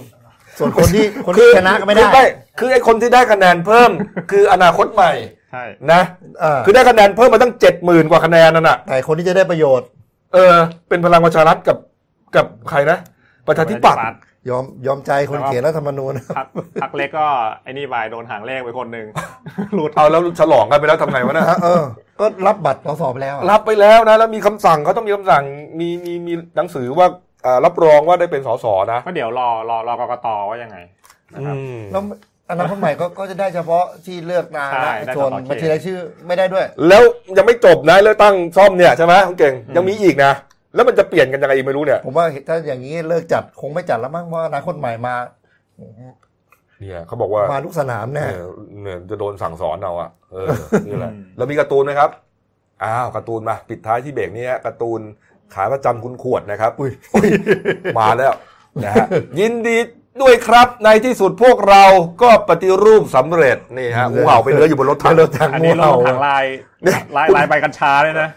[0.58, 2.28] ส่วนคนที่คนที่ชนะก็ไม่ได้คือ
[2.60, 3.92] คือไอ้คนที่ได้คะแนนเพิ่ม
[4.32, 5.12] คืออนาคตใหม่
[5.52, 6.02] ใช่นะ
[6.40, 9.88] เออคือได้คะแนนเพิ่มมาตั้งเจ็ดหมื่นกว่าคะแนนนั่นน่ะแต่คนที่จะได้ประโยชน์
[10.34, 10.56] เออ
[10.90, 11.78] เป็นพลังประชารัฐกับ
[12.36, 12.98] กับใครนะ
[13.48, 14.02] ประชาธิปัตย์
[14.50, 16.48] ยอมยอมใจคนเขียนรัฐธรรมนูญพัก
[16.82, 17.28] พักเล็กก็
[17.64, 19.08] ไอ้นี่ไปโดนหางเลขไปคนหนึ่ง
[19.74, 21.84] หลุดเอาแล้วฉลองกันไปแล้วทำไงวะเนี่ยเออ
[22.20, 25.44] ก็รับบัตรสสไปแล้วอะรับไปแล้วนะแล้วมีคำสั่งเขาต้องมีคำสั่ง
[25.80, 27.08] มีมีมีหนังสือว่า
[27.46, 30.78] อ่ารับรองว่าได้เป็นสสนะก็เดี๋ยวรอรอรอกกตว่ายังไง
[31.34, 32.04] นะครับอืมแล้ว
[32.52, 37.02] อนาคตใหม่ก็ก็จะได้เฉพาะที่เลือกนายใช่นะได้ส่วนสสเขตบัญชีรายชื่อไม่ได้ด้วย แล้ว
[37.38, 40.34] ยังไม่จบนะเลือกตั้งซ่อมเนี่ยใช่ไหมคุณเก่งยังมีอีกนะ
[40.76, 45.16] แล้วมันจะเปลี่ยนกันยังไงอีกไม่รู้เนี่ย ผมว่าถ้าอย่างนี้เลิกจัดคงไม่จัดแล้วมั้งเพราะอนาคตใหม่มา
[46.80, 48.46] เนี่ยเขาบอกว่ามาทุกสนามแน่เออ
[48.82, 50.48] เนี่ยจะโดนสั่งสอนเอาอะเออ
[50.88, 52.10] นี่แหละอืมแล้วมีการ์ตูนไหมครับ
[52.84, 55.02] อ้าวการ์ตูนมาปิดท้ายที่เบรกนี้ฮะการ์ตูน
[55.54, 56.92] ขาประจำคุณขวดนะครับอุ้ย
[58.00, 58.34] มาแล้ว
[58.86, 59.06] นะฮะ
[59.40, 59.78] ยินดี
[60.22, 61.84] ด้วยครับในที่สุดพวกเรา
[62.22, 66.46] ก็ปฏิรูปสำเร็จนี่ฮะงูเห่าไปเลื้อยอยู่บนรถถังรถถังอันงูนี้เราเห่าถังลาย
[66.84, 68.28] เนี่ยลายลายใบกัญชาเลยนะ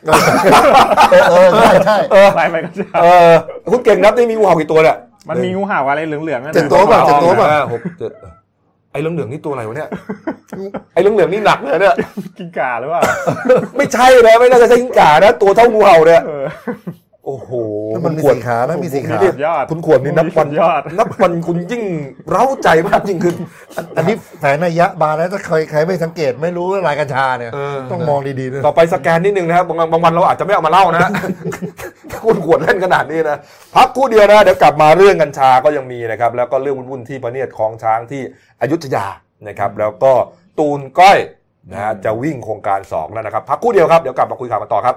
[1.11, 3.33] เออเออใช่ใช่เออลายใบกัญชาเออ
[3.73, 4.97] คุณเก่งนับนี่มีงูเห่ากี่ตัวเนี่ย
[5.29, 8.13] มันมีงูเห่าอะไรเหลืองๆนั่นเจ็ดน่ะตัวเปล่าเจ็ดตัวเปล่าห้าหกเจ็ด
[8.93, 9.89] ไอ้เหลืองๆนี่ตัวอะไรวะเนี่ย
[10.93, 11.95] ไอ้เหลืองๆนี่หนักเลยเนี่ย
[12.39, 13.03] กิ้งก่าหรือเปล่า
[13.77, 16.45] ไม่ใช่นะไม่น่าจะใช่กิ้งก่านะตัวเท่างูเห่าเนี่ยเออ
[17.27, 17.51] โอ้โห
[17.89, 21.85] แล้วมันมีขวดสี่ขานะมีสี่ขาสุดยอดคุณขวดนี่นับวันสุดยอดนับวันคุณยิ่ง
[22.31, 23.35] เร้าใจมากยิ่งขึ้น
[23.97, 31.11] อันนี้แฝงนัยยะบาร์นะถ้าใครใครไม่สังเกตไม่รู้ว่าลายกัญชาเนี่ยเออต้องมองดีๆด้วยต่อไปสแกนนิดนึงนะครับบางบางวันเราอาจจะไม่เอามาเล่านะ
[32.25, 33.39] คุณขวดเล่นขนาดนี้นะ
[33.75, 38.23] พักครู่เดียวนะเดี๋ยวกลับมาเรื่องกัญชาก็ยังมีนะครับแล้วก็เรื่องวุ่นๆที่ประเนียดคลองช้างที่
[38.63, 39.07] อยุธยา
[39.49, 40.13] นะครับ แล้วก็
[40.59, 41.19] ตูนก้อย
[41.73, 44.97] นะฮะจะวิ่งโครงการสองแล้วนะครับ พักครู่เดียวครับเดี๋ยวกลับมาคุยข่าวกันต่อครับ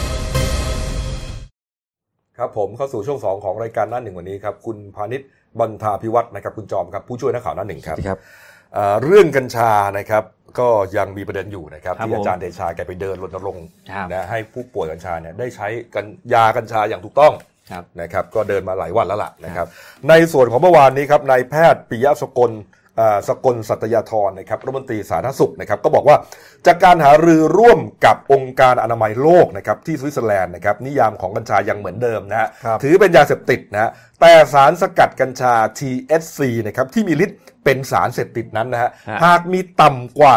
[2.41, 5.27] ครับผมเข้าสู่ช่วง 2 ของรายการหน้าหนึ่งวันนี้ครับคุณพาณิชย์
[5.59, 8.19] บรรทาพิวัตรนะครับคุณจอมครับผู้ช่วยนักข่าวหน้าหนึ่งครับครับ
[8.73, 10.23] เอ่อเรื่องกัญชานะครับ
[10.59, 10.67] ก็
[10.97, 17.33] ยังมีประเด็นอยู่นะครับครับที่อาจารย์ผมเดชาแกไปเดินรณรงค์ครับนะให้ผู้ป่วยกัญชาเนี่ยได้ใช้กันยากัญชาอย่างถูกต้อง
[17.71, 19.67] ครับนะครับก็เดินมาหลายวันแล้วล่ะนะครับ
[20.09, 22.80] ในส่วนของเมื่อวานนี้ครับนายแพทย์ปิยะสกลอ่า
[23.27, 26.17] สกลสัตยาธรนะครับรัฐมนตรีสาธารณสุขนะครับก็บอกว่า
[26.65, 40.33] จากการหารือร่วมกับองค์การอนามัยโลกนะครับที่สวิตเซอร์แลนด์นะครับนิยามของกัญชายังเหมือนเดิมนะฮะครับถือเป็นยาเสพติดนะฮะแต่สารสกัดกัญชา THC นะครับที่มีฤทธิ์เป็นสารเสพติดนั้นนะฮะฮะหากมีต่ำกว่า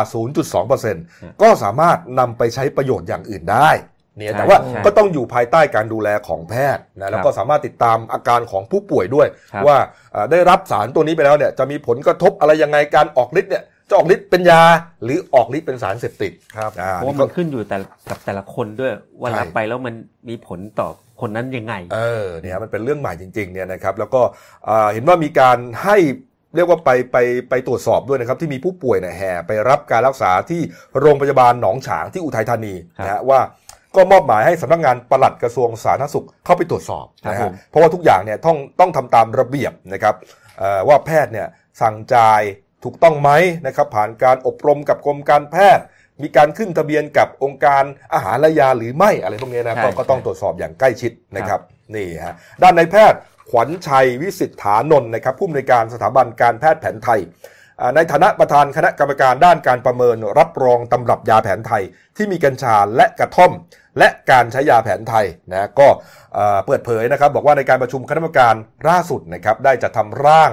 [0.71, 3.71] 0.2%ก็สามารถนำไปใช้ประโยชน์อย่างอื่นได้
[4.17, 9.77] เนี่ยใช่แต่ว่าใช่ก็ต้องอยู่ภายใต้การดูแลของแพทย์นะแล้วก็สามารถติดตามอาการของผู้ป่วยด้วยครับว่า
[10.13, 14.63] เอ่อได้รับสารตัวนี้ไปแล้วเนี่ยจะมีผลกระทบอะไรยังไงการออกฤทธิ์เนี่ยจะออกฤทธิ์เป็นยา
[15.05, 17.77] หรือออกฤทธิ์เป็นสารเสพติดครับอ่าเพราะว่านี่มัก็นขึ้นอยู่แต่
[18.11, 19.95] กับแต่ละคนด้วยว่าใช่รับไปแล้วมัน
[20.29, 20.89] มีผลต่อ
[21.21, 24.23] คนนั้นยังไง เออเนี่ยมันเป็นเรื่องใหม่จริงๆเนี่ยนะครับแล้วก็
[24.69, 25.97] อ่าเห็นว่ามีการให้
[26.57, 27.19] เรียกว่าไปไป
[27.51, 30.61] ไปตรวจสอบด้วยนะครับ ที่มีผู้ป่วยเนี่ยแห่ไปรับการรักษาที่
[31.01, 33.41] โรงพยาบาลหนองฉางที่อุทัยธานีครับนะฮะว่า
[33.97, 40.15] ก็มอบหมายให้สำนักงานปลัดกระทรวงสาธารณสุขเข้าไปตรวจสอบครับนะผฮะมเพราะว่าทุกอย่างเนี่ยต้องต้องทำตามระเบียบนะครับ
[40.59, 41.49] เอ่อว่าแพทย์เนี่ย
[41.81, 42.43] สั่งจ่าย
[42.85, 43.31] ถูกต้องไหม
[43.67, 45.85] นะครับผ่านการอบรมกับกรมการแพทย์
[46.23, 47.83] มีการขึ้นทะเบียนกับองค์การ
[48.15, 51.61] อาหารและยาหรือไม่อะไรพวกนี้นะใช่ก็ก็ต้องตรวจสอบอย่างใกล้ชิดนะครับ
[51.95, 53.19] นี่ฮะด้านนายแพทย์
[53.51, 57.21] ขวัญชัยวิสิทธานนท์นะครับผู้อำนวยการสถาบันการแพทย์แผนไทย
[57.81, 61.83] อ่าในฐานะประธานคณะกรรมการด้านการประเมินรับรองตำรับยาแผนไทย
[62.17, 63.53] ที่มีกัญชาและกระท่อม
[63.99, 65.89] และการใช้ยาแผนไทยนะก็
[66.35, 68.55] เอ่อเปิดเผยนะครับบอกว่าในการประชุมคณะกรรมการ
[68.89, 70.53] ล่าสุดนะครับได้จะทำร่าง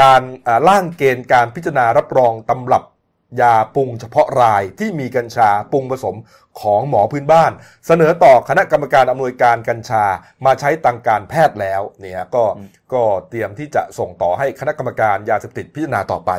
[0.00, 2.84] การอ่าร่างเกณฑ์การพิจารณารับรองตำรับ
[3.40, 6.16] ยาปรุงเฉพาะรายที่มีกัญชาปรุงผสม
[6.60, 7.52] ของหมอพื้นบ้าน
[7.86, 10.04] เสนอต่อคณะกรรมการอำนวยการกัญชา
[10.44, 12.44] มาใช้ทางการแพทย์แล้วเนี่ยก็
[12.92, 16.30] ก็เตรียมที่จะส่งต่อให้คณะกรรมการยาเสพติดพิจารณาต่อไป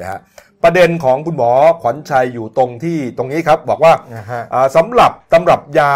[0.00, 0.18] นะฮะ
[0.64, 1.52] ประเด็นของคุณหมอ
[1.82, 5.92] ขวัญชัยอยู่ตรงที่ตรงนี้ครับ บอกว่านะฮะอ่าสำหรับตำรับยา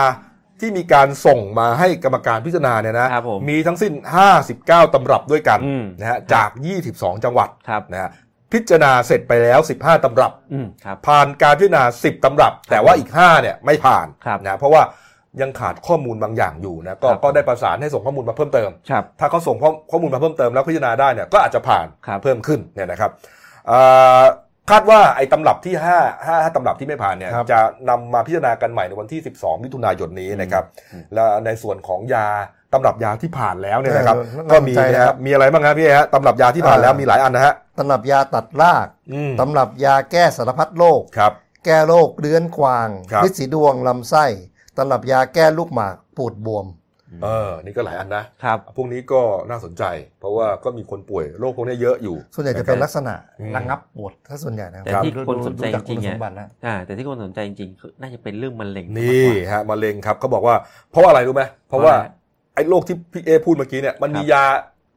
[0.60, 3.92] ที่มีการส่งมาให้กรรมการพิจารณาเนี่ยนะครับผมมีทั้งสิ้น
[4.44, 6.50] 59 ตำรับด้วยกันอืมนะฮะจาก
[6.88, 8.10] 22 จังหวัดครับนะฮะ
[8.52, 14.82] พิจารณาเสร็จไปแล้ว 15 ตำรับอืมครับผ่านการพิจารณา 10 ตำรับ แต่ว่าอีก 5 เนี่ยไม่ผ่านครับนะเพราะว่า
[15.40, 23.10] ยังขาดข้อมูลบางอย่างอยู่นะก็ครับก็ได้ประสานให้ส่งข้อมูลมาเพิ่มเติมครับถ้าเขาส่งข้อข้อมูลมาเพิ่มเติมแล้วพิจารณาได้เนี่ยก็อาจจะผ่านครับเพิ่มขึ้นเนี่ยนะครับ
[23.68, 23.80] เอ่
[24.20, 24.22] อ
[24.70, 32.26] คาดว่าไอ้ตำรับที่5 5 5ตำรับที่ไม่ผ่านเนี่ยครับจะนำมาพิจารณากันใหม่ในวันที่ 12 มิถุนายนนี้นะครับอืมแล้วในส่วนของยา
[32.72, 41.32] ตำรับยาที่ผ่านแล้วเนี่ยนะครับเออก็มีน่าสนใจนะนะคครัรับบมีอะไรบ้างครับพี่ฮะตำรับยาที่ผ่านแล้วอ่ามีมีหลายอันนะฮะตำรับยาตัดรากอืมตำรับยาแก้สารพัดโรคครับ
[41.64, 44.24] แก้โรคเรื้อนควางครับฤทธิ์สีดวงลำไส้
[44.76, 46.66] ตำรับยาแก้ลูกหมากปูดบวม
[47.24, 49.84] เออนี่ก็หลายอันนะครับพวกนี้ก็น่าสนใจ
[50.20, 60.54] เพราะว่าก็มีคนป่วยโรคพวกนี้เยอะอยู่ ส่วนใหญ่จะเป็นลักษณะอืมระงับปวดถ้าส่วนใหญ่นะแต่รับที่ดูคนสนใจดูจากจริงๆคุณอะสมบัตินะอ่าแต่ที่คนสนใจจริงๆคือน่าจะเป็นเรื่องมะเร็งนี่มากกว่าฮะมะเร็งครับเขาบอกว่า
[60.90, 62.08] เพราะว่าอะไรรู้ไหมเพราะว่าเพราะอะไร
[62.54, 64.44] ไอ้โรคที่พี่เอพูดเมื่อกี้เนี่ยมันมีครับยา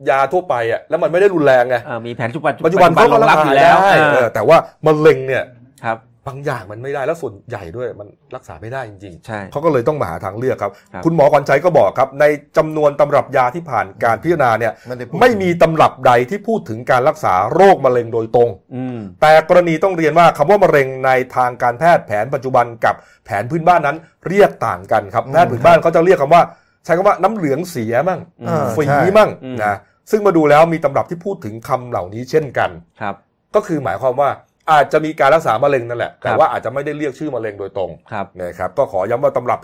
[0.09, 5.43] ยาทั่วไปอะแล้วมันไม่ได้รุนแรงไงเอ่อมีแผนปัจจุบันปัจจุบันเขาก็รองรัรับบอยู่ได้แล้วเอเอออแต่ว่ามะเร็งเนี่ย
[5.83, 5.97] ครับ
[6.27, 12.25] บางอย่างมันไม่ได้แล้วส่วนใหญ่ด้วยมันรักษาไม่ได้จริงใช่ๆเขาก็เลยต้องมาหาทางเลือกครับครับคุณหมอขวัญชัยก็บอกครับ ใน
[12.57, 22.95] จำนวนตำรับยาที่ผ่านการพิจารณาเนี่ยไม่ได้พูดไม่มีตำรับใดที่พูดถึงการรักษาโรคมะเร็งโดยตรงอืมแต่กรณีต้องเรียนว่าคำว่ามะเร็งในทางการแพทย์แผนปัจจุบันกับ
[23.25, 23.97] แผนพื้นบ้านนั้น
[24.27, 26.41] เรียกต่างกันครับอืมแพทย์พื้นบ้านเขาจะเรียกคำว่า
[26.85, 29.75] ใช้คำว่าน้ำเหลืองเสียมั่งอืมอ่าฝีใช่มั่งอืมนะ
[30.11, 32.69] ซึ่งมาดูแล้วมีตำรับที่พูดถึงคำเหล่านี้เช่นกัน
[33.01, 33.15] ครับ
[33.55, 34.29] ก็คือหมายความว่า
[34.71, 39.59] อาจจะมีการรักษามะเร็งนั่นแหละ แต่ครับว่าอาจจะไม่ได้เรียกชื่อมะเร็งโดยตรงครับนะครับ ก็ขอย้ำว่าตำรับ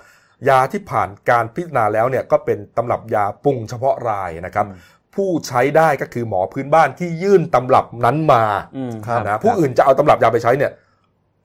[0.50, 4.80] ยาที่ผ่านการพิจารณาแล้วเนี่ยก็เป็นตำรับยาปรุงเฉพาะรายนะครับอืม
[5.16, 8.44] ผู้ใช้ได้ก็คือหมอพื้นบ้านที่ยื่นตำรับนั้นมา
[8.78, 10.72] อืมครับนะผู้อื่นจะเอาตำรับยาไปใช้เนี่ย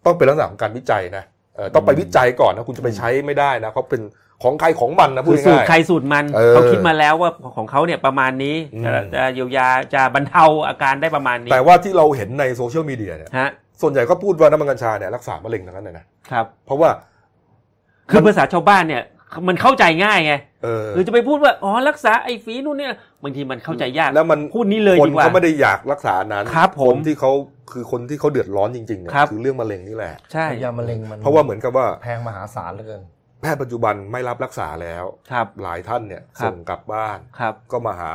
[0.04, 1.24] ต้องเป็นลักษณะของการวิจัยนะ
[1.56, 4.00] เออต้องไปอืมวิจัยก่อนนะคุณจะไปใช้ไม่ได้นะเขาะเป็น
[4.42, 16.90] ของใครของมันนะพูคืดอสูตรง่ายใครสูตรมันเออเขาคิดมาแล้วว่าของเขาเนี่ยประมาณนี้อืมจะจะเยียวยาจะบรรเทาอาการได้ประมาณนี้ แต่ว่าที่เราเห็นในโซเชียลมีเดียเนี่ยฮะส่วนใหญ่ก็พูดว่าน้ำมันกัญชาเนี่ยรักษามะเร็งทั้งนั้นเลยนะครับ เพราะว่า
[18.10, 19.02] คือภาษาชาวบ้านเนี่ย
[19.48, 20.34] มันเข้าใจง่ายไง
[20.64, 27.32] เออหรือจะไปพูดว่าอ๋อรักษาไอ้ฝีนู่นเนี่ยบางทีมันเข้าใจยากแล้วมันพูดนี้เลยคนดีกว่าเขาไม่ได้อยากรักษานั้นครับผมนที่เขา
[27.72, 38.10] คือคนที่เขาเดือดร้อนจริงๆเนี่ยครับคือเรื่องมะเร็งนี่แหละใช่ยามะเร็งมันเพราะว่าเหมือนกับว่าแพงมหาศาลเหลือเกินแพทย์ปัจจุบันไม่รับรักษาแล้วครับหลายท่านเนี่ยครับส่งกลับบ้านครับก็มาหา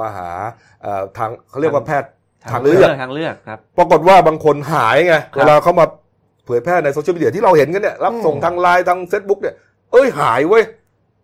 [0.00, 0.30] มาหา
[0.82, 2.10] เอ่อทางเขาเรียกว่าแพทย์
[2.44, 5.86] ทาทางงเลืเลืออกกทางเลือกครับปรากฏว่าบางคนหายไงครับเวลาเขามา
[6.46, 9.54] เผยแพร่ในโซเชียลมีเดียที่เราเห็นกันเนี่ยรับส่งอืมทางไลน์ทางเฟซบุ๊กเนี่ย
[9.92, 10.64] เอ้ยหายเว้ย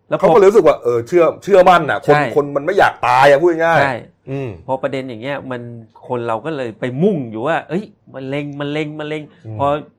[0.09, 3.95] แล้วพเขาอก็เลยรู้สึกว่าเออเชื่อเชื่อมั่นอะ คนใช่คนมันไม่อยากตายอะพูดง่ายๆใช่
[4.29, 5.61] อืมพอประเด็นอย่างเงี้ยมัน
[6.07, 7.83] คนเราก็เลยไปมุ่งอยู่ว่า เอ้ย
[8.13, 9.67] มันเล็งมันเล็งมันเล็งอืมพอ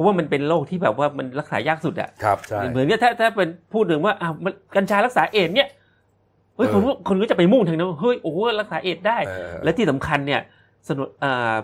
[0.00, 5.68] ราะว่ามันเป็นโรคที่แบบว่ามันรักษายากสุดอะครับใช่เหมือนกับถ้าถ้าเป็นพูดถึงว่าอ้าวมันกัญชารักษาเอดส์เนี่ย
[6.56, 10.40] เฮ้ยเอคอนก็คนก็จะไปมุ่งทางนั้นว่าเฮ้ยโอ้โหรักษาเอดส์ได้เออและที่สำคัญเนี่ย
[10.88, 11.56] สนุนอ่า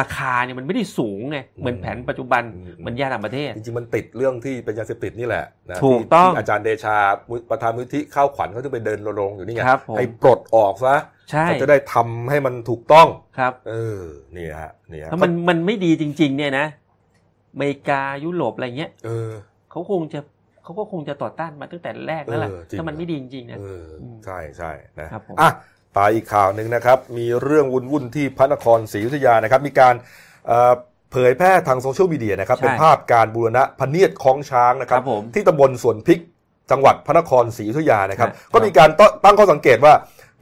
[0.00, 6.96] ราคาเนี่ยมันไม่ได้สูงไงเหมือนแผนปัจจุบันอืมเหมือนยาต่างประเทศ จริงๆมันติดเรื่องที่เป็นยาเสพติดนี่แหละนะถูกที่ต้องที่อาจารย์เดชา
[7.28, 10.96] มุประธานมูลที่ข้าวขวัญเขาจะไปเดินรณรงค์อยู่นี่ไงครับผมให้ปลดออกซะ
[11.30, 13.06] ใช่เขาจะได้ทำให้มันถูกต้อง
[13.38, 14.02] ครับ เออ
[14.36, 16.66] นี่ฮะนี่ฮะถ้ามันมันไม่ดีจริง ๆ เนี่ยนะ
[17.52, 19.30] อเมริกายุโรปอะไรเงี้ยเออ
[19.70, 20.20] เขาคงจะ
[20.64, 25.50] เขาก็คงจะต่อต้านมาตั้งแต่แรกแล้วล่ะเออจริงถ้ามันไม่ดีจริงๆนะเอออืมใช่ใช่นะครับผมอะ
[25.94, 29.94] ไปอีกข่าวหนึ่งนะครับ มีเรื่องวุ่นวุ่นๆที่พระนครศรีอยุธยานะครับ มีการ
[30.46, 30.72] เอ่อ
[31.12, 36.20] เผยแพร่ทางโซเชียลมีเดียนะครับใช่เป็นภาพการบูรณะพเนียดคล้องช้างนะครับครับผมที่ตำบลสวนพริก
[36.70, 39.92] จังหวัดพระนครศรีอยุธยานะครับครับก็มีการตตั้งข้อสังเกตว่า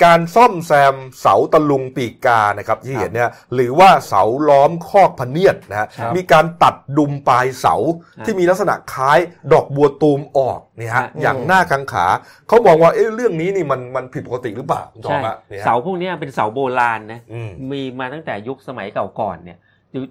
[0.05, 7.74] การซ่อมแซมเสาตะลุงปีกกานะครับที่เห็นเนี่ยหรือว่าเสาล้อมคอกพเนียดนะฮะครับมีการตัดดุมปลายเสา
[8.16, 9.18] ครับที่มีลักษณะคล้าย
[9.53, 12.07] ดอกบัวตูมออกเนี่ยครัฮะบอย่างหน้ากังขา
[12.48, 19.59] เขามองว่าเอ๊ะเรื่องนี้นี่มันมันผิดปกติหรือเปล่าคุณจอใช่มฮะเนี่ยฮะเสาพวกเนี้ยเป็นเสาโบราณนะอืมมีมาตั้งแต่ยุคสมัยเก่าก่อนเนี่ย
[19.92, 20.03] อยู่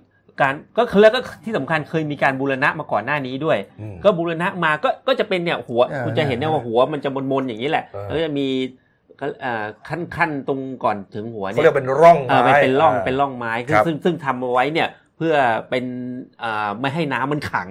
[0.41, 8.88] การก็คือแล้วก็ที่สำคัญเคยมีการบูรณะมาก่อนหน้านี้ด้วยอืมก็บูรณะมาก็ก็จะเป็นเนี่ยหัวอ่าคุณจะเห็นเนี่ยว่าหัวมันจะมนๆอย่างนี้แหละเออแล้วก็จะมีก็เอ่อ
[9.88, 15.36] ขั้นขั้นตรงก่อนถึงหัวเขาเนี่ยเรียกเป็นร่องเออไม้เป็นเป็นร่องาเป็นร่องไม้ซึ่งครับซึ่งซึ่งทำเอาไว้เนี่ยเพื่อ
[15.70, 15.86] เป็น
[16.43, 17.70] อ่าไม่ให้น้ำมันขัง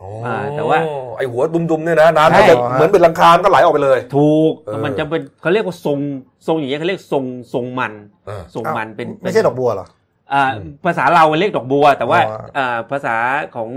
[0.00, 0.78] โอ้อ่าแต่ว่า
[1.16, 5.98] ไอหัวดุมๆเนี่ยนะน้ำใช่ก็จะเหมือนเป็นลังคามันก็ไหลออกไปเลย ถูกเออมันจะเป็นเขาเรียกว่าทรง
[6.46, 7.92] ทรงอย่างเงี้ยเขาเรียกทรงทรงมัน
[8.26, 9.86] เออทรงมันเป็นไม่ใช่ดอกบัวเหรอ
[10.32, 13.16] อ่าอืมภาษาเราเรียกดอกบัว แต่ว่าอ๋ออ่าภาษา
[13.56, 13.70] ของ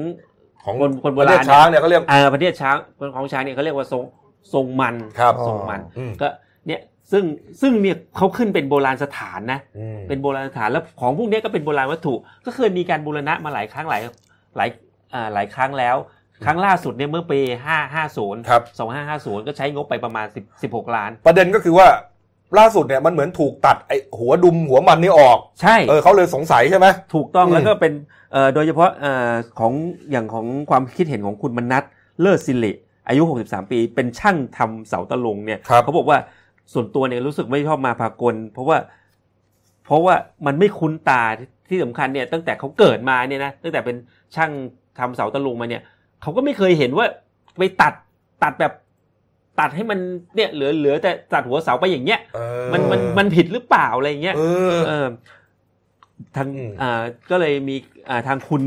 [0.65, 2.75] ของคนคนโบประราเทณศช้างเนี่ยเขาเรียกอ่าประเทศช้าง
[3.15, 4.03] ของช้างเนี่ยเขาเรียกว่าทรง
[4.53, 6.27] ทรงมันครับอ๋อทรงมันอืมก็
[6.67, 7.23] เนี่ยซึ่ง
[7.61, 12.13] ซึ่งเนี่ยเขาขึ้นเป็นโบราณสถานนะอืมเป็นโบราณสถานแล้วของพวกเนี้ยก็เป็นโบราณวัตถุ
[12.45, 14.01] ก็เคยมีการบูรณะมาหลายครั้งหลาย
[14.57, 14.69] หลาย
[15.13, 15.95] อ่าหลายครั้งแล้ว
[16.45, 21.87] ครั้งล่าสุดเนี่ยเมื่อปีห้าห้าศูนย์ครับสองห้าห้าศูนย์ก็ใช้งบไปประมาณสิบสิบหกล้าน ประเด็นก็คือว่า
[22.57, 27.93] ล่าสุดเนี่ยมันเหมือนถูกตัดไอหัวดุมหัวมันนี่ออกใช่เออเขาเลยสงสัยใช่ไหมถูกต้องอืมแล้วก็เป็น
[28.31, 29.73] เอ่อโดยเฉพาะเอ่อของ
[30.11, 31.83] อย่างของความคิดเห็นของคุณมนัท
[32.21, 32.71] เลิศสิริ
[33.07, 36.17] อายุ 63 ปี เป็นช่างทำเสาตะลงเนี่ยครับเขาบอกว่า
[36.73, 38.77] ส่วนตัวเนี่ยรู้สึกไม่ชอบมาพากล เพราะว่า
[39.85, 41.23] เพราะว่ามันไม่คุ้นตา
[41.69, 43.95] ที่สำคัญเนี่ยตั้งแต่เขาเกิดมาเนี่ยนะตั้งแต่เป็น
[44.35, 44.51] ช่าง
[44.99, 45.81] ทำเสาตะลุงมาเนี่ย
[46.21, 47.05] เขาก็ไม่เคยเห็นว่า
[47.57, 47.93] ไปตัด
[48.43, 48.73] ตัดแบบ
[49.59, 49.99] ตัดให้มัน
[50.35, 54.41] เนี่ยเหลือเหลือแต่ตัดหัวเสาไปอย่างเงี้ยเออมันมันมันผิดหรือเปล่าอะไรเงี้ยเอ
[54.73, 55.07] อเออ
[56.35, 57.75] ทางอืมอ่าก็เลยมี
[58.09, 58.63] อ่าทางคุณ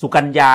[0.00, 0.52] สุกัญญา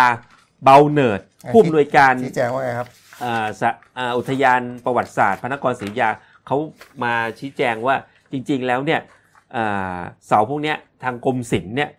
[0.63, 2.87] เบาเนิร์ดอ่าผู้อำนวยการชี้แจงว่าไงครับ
[3.23, 6.09] อ่าสะอ่าอุทยานประวัติศาสตร์ พระนครศรีอยุธยา
[6.47, 6.57] เขา
[7.03, 7.95] มาชี้แจงว่า
[8.31, 9.01] จริง ๆ แล้วเนี่ย
[9.55, 9.97] อ่า
[10.27, 11.89] เสาพวกเนี้ยทางกรมศิลป์เนี่ย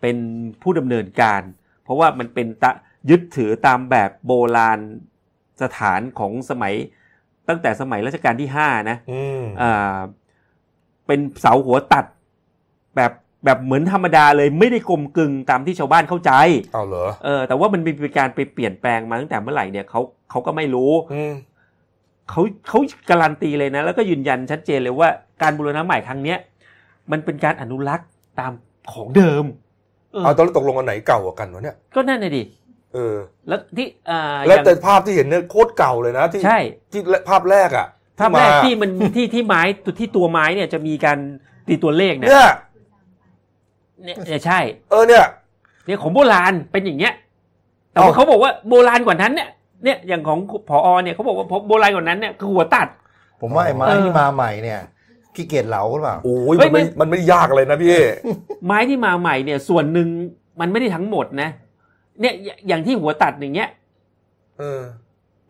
[0.00, 0.16] เป็น
[0.62, 1.42] ผู้ดำเนินการ
[1.84, 2.70] เพราะว่ามันเป็นตะ
[3.10, 4.78] ยึดถือตามแบบโบราณ
[5.62, 6.74] สถานของสมัย
[7.48, 9.98] ตั้งแต่สมัยรัชกาลที่ห้านะอืมอ่า
[11.06, 12.04] เป็นเสาหัวตัด
[12.96, 13.12] แบบ
[13.44, 16.32] แบบเหมือนธรรมดาเลยไม่ได้กลมกลึงตามที่ชาวบ้านเข้าใจ
[16.74, 20.00] เอาเหรอ เออแต่ว่ามันมีการไปเปลี่ยนแปลงมาตั้งแต่เมื่อไหร่เนี่ยเขา
[20.30, 21.34] เขาก็ไม่รู้อืม
[22.30, 22.78] เขาเขา
[23.10, 25.08] การันตีเลยนะ แล้วก็ยืนยันชัดเจนเลยว่า
[25.42, 26.38] การบูรณะใหม่ครั้งเนี้ย
[27.10, 28.08] มันเป็นการอนุรักษ์
[28.38, 28.52] ตาม
[28.92, 29.44] ของเดิม
[30.12, 32.42] เออเอาตอนแรกตกลงอันไหนเก่ากว่ากันวะเนี่ยก็นั่นน่ะดิ
[32.94, 33.16] เออ
[33.48, 36.58] แล้วที่อ่าแล้วอย่างแต่ภาพที่เห็นเนี่ยโคตรเก่าเลยนะที่ใช่
[36.92, 37.86] ที่ภาพแรกอะ
[38.20, 39.62] ภาพแรกมาที่มันที่ที่ไม้
[39.98, 41.18] ที่ตัวไม้เนี่ยจะมีการ
[41.66, 42.50] ตีตัวเลขเนี่ยเนี่ย
[44.04, 44.60] เนี่ยเนี่ยใช่
[44.90, 45.24] เออเนี่ย
[45.86, 47.14] เนี่ยของโบราณเป็นอย่างเงี้ย
[47.92, 49.48] แต่ว่าเอ้าเขาบอกว่าโบราณกว่านั้นเนี่ย
[49.84, 52.88] เนี่ยอย่างของผอเนี่ยเขาบอกว่าโบราณกว่านั้นเนี่ยคือหัวตัด
[53.40, 54.80] ผมว่าไอ้ไม้เออที่มาใหม่เนี่ย
[55.34, 57.96] ขี้เกียจเหลาหรือเปล่าโอ้ยเฮ้มันยไม่ไม่มันไม่ยากเลยนะพี่
[58.66, 60.08] ไม้ที่มาใหม่เนี่ยส่วนหนึ่ง
[60.60, 61.48] มันไม่ได้ทั้งหมดนะ
[62.20, 62.34] เนี่ย
[62.68, 63.68] อย่างที่หัวตัดอย่างเงี้ย
[64.58, 64.82] เออ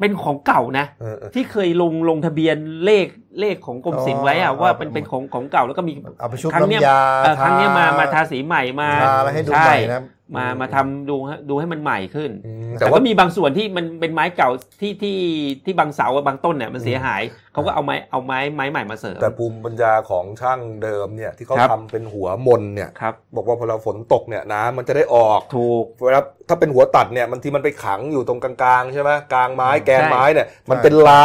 [0.01, 3.07] เป็นของเก่านะเออเออที่เคยลงลงทะเบียนเลข
[3.41, 10.01] เลขของกรมศิลป์ไว้อะอ๋อว่าเป็นเป็นของของเก่าแล้วก็มีเอาไปชุบครั้งเนี้ยน้ำยาเอ่อครั้งเนี้ยมาทมาทาสีใหม่มาทาอะไรให้ดูช่ใหม่นะ
[10.37, 14.51] มามาทำดูให้ดูให้มันใหม่ขึ้นอืมแต่แต่ว่าว่ามีบางส่วนที่มันเป็นไม้เก่า
[14.81, 15.19] ที่ที่
[15.65, 17.23] ที่บางเสาอะบางต้นเนี่ยมันเสียหาย
[17.53, 31.25] เขาก็เอาไม้เอาไม้ไม้ใหม่มาเสริมแต่ภูมิปัญญาของช่างเดิมเนี่ยที่เขาครับทำเป็นหัวมนเนี่ยครับบอกว่าพอเราฝนตกเนี่ยน้ำมันจะได้ออกถูกเวลาถ้าเป็นหัวตัดเนี่ยบางทีมันไปขังอยู่ตรงกลางๆใช่ไหมกลางไม้แกนใช่ไม้เนี่ยมันใช่เป็นลา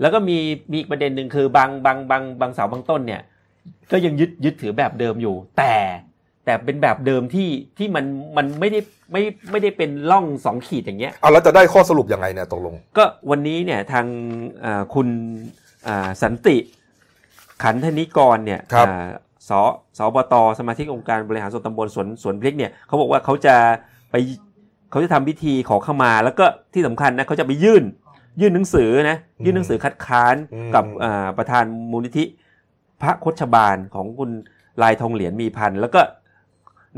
[0.00, 0.38] แล้วก็มี
[0.70, 3.22] มีอีกประเด็นหนึ่งคือบางบางบางบางเสาบางต้นเนี่ย
[3.92, 5.74] ก็ยังยึดยึดถือแบบเดิมอยู่ แต่
[6.46, 8.04] แต่เป็นแบบเดิมที่ที่มัน
[8.36, 8.80] มันไม่ได้
[9.12, 14.06] ไม่ไม่ได้เป็นร่องสองขีดอย่างเงี้ยเอาแล้วจะได้ข้อสรุปยังไงเนี่ยตกลง ก็วันนี้เนี่ยทาง
[14.64, 15.08] อ่าคุณ
[15.88, 16.56] อ่าสันติ
[17.62, 19.06] ขันธนิกรเนี่ยครับอ่า
[19.48, 19.50] ส
[19.98, 23.54] สบตสมาชิกองค์การบริหารส่วนตำบลสวนสวนพริกเนี่ยเขาบอกว่าเขาจะ
[24.10, 24.16] ไป
[24.90, 27.84] เขาจะทำพิธีขอเข้ามา แล้วก็ที่สำคัญนะเขาจะไปยื่น
[28.40, 32.24] ยื่นหนังสือนะยื่นหนังสือคัดค้านอืมกับอ่าประธานมูลนิธิ
[33.02, 34.30] พระคชบาลของคุณ
[34.82, 36.00] ลายทองเหรียญมีพันธ์แล้วก็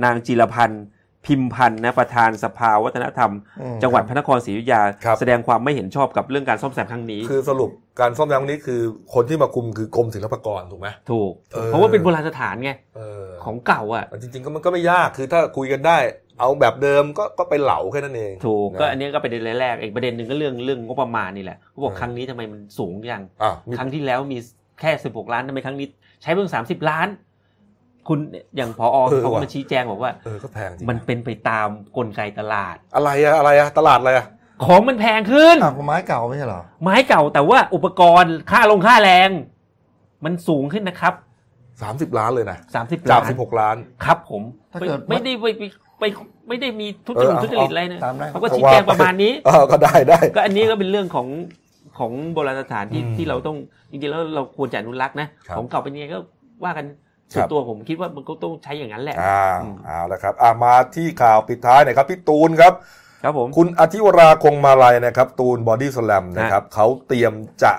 [0.05, 0.85] นางจิรพันธ์
[1.27, 3.33] พิมพันธ์นะประธานสภาวัฒนธรรม
[3.63, 7.71] อืมจังหวัดพระนครศรีอยุธยาครับแสดงความไม่เห็นชอบกับเรื่องการซ่อมแซมครั้งนี้ คือสรุป
[8.01, 8.81] การซ่อมแซมครั้งนี้คือ
[9.15, 15.99] คนที่มาคุมคือกรมศิลปากรถูกไหมถูกเออเพราะว่าเป็นโบราณสถานไงเออของเก่าอะจริงๆก็มันก็ไม่ยากคือถ้าคุยกันได้
[16.41, 24.39] เอาแบบเดิมก็ก็ไปเหลาแค่นั้นเอง ถูกนะก็อันนี้ก็เป็นประเด็นแรกอีกประเด็นหนึ่งก็เรื่องเรื่องงบประมาณนี่แหละเขาบอกเออครั้งนี้ทำไมมันสูงอย่างอะมีครั้งที่แล้วมี
[24.81, 25.89] แค่สิบหกล้านทำไมครั้งนี้
[26.23, 27.09] ใช้เพิ่งสามสิบล้าน
[28.09, 28.19] คุณ
[28.57, 34.27] อย่างพอเขาก็มาชี้แจงบอกว่าเออก็แพงจริงมันเป็นไปตามกลไกตลาด อะไรอะอะไรอะตลาดอะไรอะ
[34.65, 39.31] ของมันแพงขึ้นอะไม้เก่าไม่ใช่เหรอไม้เก่าแต่ว่าอุปกรณ์ค่าลงค่าแรง
[40.25, 41.15] มันสูงขึ้นนะครับ
[41.83, 44.43] สามสิบล้านเลยนะสามสิบจากล้านสิบหกล้านครับ ผม
[44.73, 45.63] ถ้าเกิดไม่ไม่ได้ไปไป
[46.01, 46.05] ไป
[46.49, 51.29] ไม่ได้มีทุจเอริอตเอาทุจริตอะไรนะตามนั้นเขาก็ชี้แจงประมาณนี้เออก็ได้ได้ก็อันนี้ก็เป็นเรื่องของ
[51.99, 53.57] ของโบราณสถานที่อืมที่เราต้อง
[53.91, 56.19] จริงๆแล้วเราควรจะอนุรักษ์นะครับของเก่าเป็นยังไงก็
[56.65, 56.87] ว่ากัน
[57.33, 62.73] ส่วครันบตัวผมคิดว่ามันก็ต้องใช้อย่างนั้นแหละอ่าอืมเอาละครับอ่ามาที่ข่าวปิดท้ายหน่อยครับพี่ตูนครับ
[63.25, 67.73] ครับผมคุณอธิวราคงมาลัยนะครับ ตูนบอดี้สแลมนะครับเขาเตรียมจะ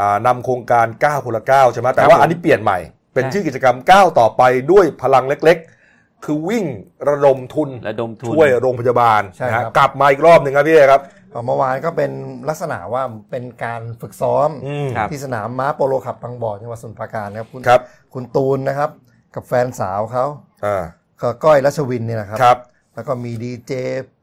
[0.00, 2.78] อ่านำโครงการ 9คนละ9ใช่ไหมแต่ครับว่าผมอันนี้เปลี่ยนใหม่
[3.14, 6.64] เป็นใช่ชื่อกิจกรรม 9 ต่อไปด้วยพลังเล็กๆ คือวิ่ง
[7.08, 11.02] ระดมทุนระดมทุนช่วยโรงพยาบาลใช่นะครัฮะบกลับมาอีกรอบหนึ่งครับพี่เอครับ
[11.32, 12.10] เอาเมื่อวานก็เป็น
[12.48, 17.80] ลักษณะว่าเป็นการฝึกซ้อมอืมครับที่สนามม้าโปโลขับบางบ่อจังหวัดสมุทรปราการนะครับคุณครับ
[18.14, 18.90] คุณตูนนะครับ
[19.34, 20.24] กับแฟนสาวเขา
[20.64, 20.84] อ่า
[21.20, 22.58] ก็ก้อยรัชวินเนี่ยนะครับครับ
[22.94, 23.72] แล้วก็มีดีเจ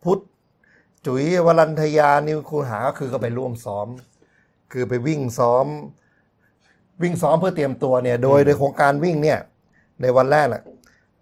[0.04, 0.20] พุทธ
[1.06, 3.88] จุ๋ยวรันทยานิวคูหาก็คือก็ไปร่วมซ้อม
[4.72, 5.68] คือไปวิ่งซ้อม
[7.02, 9.40] วิ่งซ้อมเพื่อเตรียมตัวเนี่ย โดยโดยโครงการวิ่งเนี่ย
[10.02, 10.62] ในวันแรกแหละ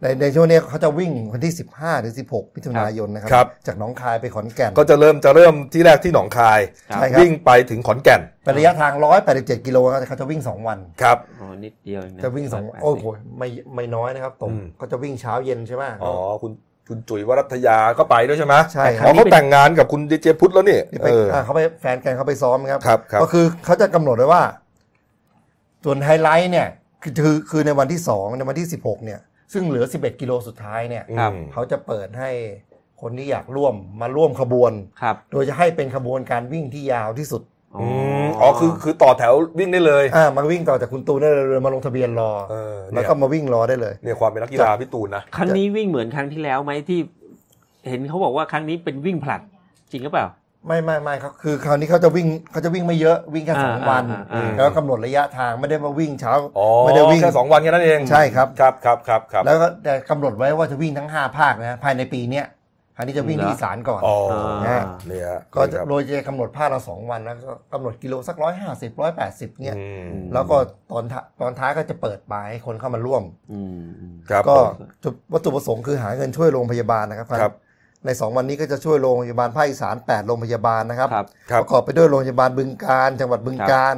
[0.06, 8.91] ในในช่วงเนี้ยเขาจะวิ่งวันที่ 15ถึง16มิถุนายนนะครับครับ จากหนองคายไปขอนแก่น ก็จะเริ่มจะเริ่มที่แรกที่หนองคายใช่ครับวิ่งไปถึงขอนแก่นเป็นระยะทาง
[9.30, 13.06] 187 กิโลนะครับเขาจะวิ่ง 2 วันครับอ๋อนิดเดียวเองนจะวิ่งสอง180โอ้โห
[13.39, 16.51] ไม่ไม่น้อยนะครับตรงอืมก็จะวิ่งเช้าเย็นใช่ไหมอ๋อคุณ
[16.89, 24.43] คุณจุ๋ยวรัตยาก็ไปด้วยใช่ไหมใช่คอ๋รัอบเขาแต่งงานกับคุณดีเจพุทธแล้วนี่ที่ไปเอออ่าเขาไปแฟนกันเขาไปซ้อมครับครับครับก็คือเขาจะกำหนดไว้ว่า
[25.84, 26.68] ส่วนไฮไลท์เนี่ย
[27.03, 29.20] คือคือคือในวันที่สองในวันที่สิบหกเนี่ย
[29.53, 32.31] ซึ่งเหลือสิบเอ็ดกิโลสุดท้ายเนี่ยครับอืมเขาจะเปิดให้
[33.01, 34.71] คนที่อยากร่วมมาร่วมขบวน
[35.01, 37.41] ครับโดยจะให้เป็นขบวนการวิ่งที่ยาวที่สุด
[37.81, 37.87] อื
[38.25, 46.99] มอ๋อคือคือต่อแถววิ่งได้เลยอ่ามาวิ่งต่อจากคุณตูนได้เลยมาลงทะเบียนรอ เออแล้วเนี่ยก็มาวิ่งรอได้เลย เนี่ยความเป็นนักกีฬาพี่ตูนนะ ครั้งนี้วิ่งเหมือนครั้งที่แล้วไหมที่
[47.89, 49.41] เห็นเขาบอกว่าครั้งนี้เป็นวิ่งผลัด
[49.91, 50.25] จริงหรือเปล่า
[50.68, 62.47] ไม่ไม่ไม่ครับคือคราวนี้เขาจะวิ่งเขาจะวิ่งไม่เยอะวิ่งแค่สองอ่าวันอ่าอ่า แล้วกำหนดระยะทางไม่ได้มาวิ่งเช้าอ๋อไม่ได้วิ่ง แค่สองวันแค่นั้นเองใช่ครับ ครับครับครับครับแล้วก็แต่กำหนดไว้ว่าจะวิ่งทั้ง 5 ภาคนะภายในปีเนี้ย
[62.97, 64.18] คราวนี้จะวิ่งที่อีสานก่อน อ๋อ
[64.66, 70.57] อ่า เนี่ยก็จะครับโดยจะกำหนดภาคละสองวันแล้วก็กำหนดกิโลสักร้อยห้าสิบร้อยแปดสิบเนี่ย อืมแล้วก็
[70.91, 77.53] ตอนท้าตอนท้ายก็จะเปิดปลายให้คนเข้ามาร่วม อืมอืม ครับก็ผม จุดวัตถุประสงค์คือหาเงินช่วยโรงพยาบาลนะครับครับ
[78.06, 83.95] ในสองวันนี้ก็จะช่วยโรงพยาบาลภาคอีสานแปดโรงพยาบาลนะครับครับครับ ประกอบไปด้วยโรงพยาบาลบึงการ จังหวัดบึงการ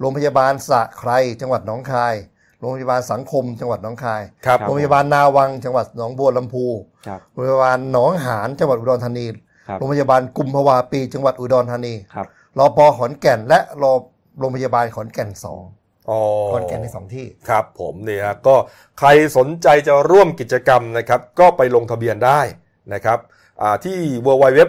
[0.00, 2.14] โรงพยาบาลสระไครจังหวัดหนองคาย
[2.60, 6.66] โรงพยาบาลสังคม จังหวัดหนองคายครับโรงพยาบาลนาวัง จังหวัดหนองบัวลำพู
[7.06, 9.26] ครับโรงพยาบาลหนองหาน จังหวัดอุดรธานี
[9.68, 12.26] ครับโรงพยาบาลกุมภาวาปี จังหวัดอุดรธานีครับ
[12.58, 13.92] รอปอขอนแก่น และรอ
[14.38, 15.62] โรงพยาบาลขอนแก่นสอง
[16.10, 16.20] อ๋อ
[16.52, 18.56] ขอนแก่นในสองที่ ครับผมเนี่ยฮะก็
[18.98, 22.40] ใครสนใจจะร่วมกิจกรรมนะครับ ก็ไปลงทะเบียนได้
[22.94, 23.35] นะครับอ่า
[23.84, 24.60] ที่ w w w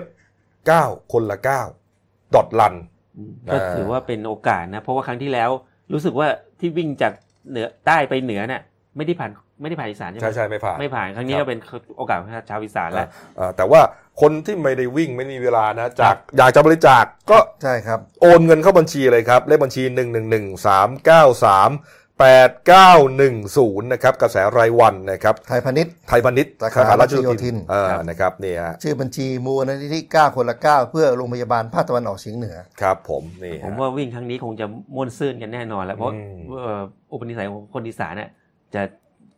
[0.72, 1.38] 9คนละ
[1.86, 2.76] 9 dot run
[3.18, 5.50] อืมก็ถือว่าเป็นโอกาสนะ เพราะว่าครั้งที่แล้ว
[5.94, 6.28] รู้สึกว่า
[6.60, 7.14] ที่วิ่งจาก
[7.50, 8.62] เหนือใต้ไปเหนือเนี่ย
[8.98, 9.32] ไม่ได้ผ่าน
[9.62, 11.60] ไม่ได้ผ่านอีสานใช่ไหมใช่ใช่ไม่ผ่านไม่ผ่านครั้งนี้ครับก็เป็น
[11.98, 13.08] โอกาสของชาวอีสานแล้ว
[13.40, 13.82] อ่าแต่ว่า
[14.22, 20.00] คนที่ไม่ได้วิ่งไม่มีเวลานะจากอยากจะบริจาคก็ใช่ครับโอนเงินเข้าบัญชีเลยครับ เลขบัญชี1 1
[20.34, 21.12] 1 3 9
[21.44, 34.65] 3 8 9 1 0 นะครับกระแสรายวันนะครับไทยพาณิชย์ไทยพาณิชย์สาขารัชโยธินเออนะครับนี่ฮะชื่อบัญชีมูลนิธิ9คนละ 9 เพื่อโรงพยาบาลภาคตะวันออกเฉียงเหนือครับผมนี่ผมฮะว่าวิ่งครั้งนี้คงจะ
[34.95, 38.30] ม่วนซื่นกันแน่นอนแล้วเพราะอืมเอ่ออุปนิสัยของคนอีสานเนี่ย
[38.76, 38.82] จะ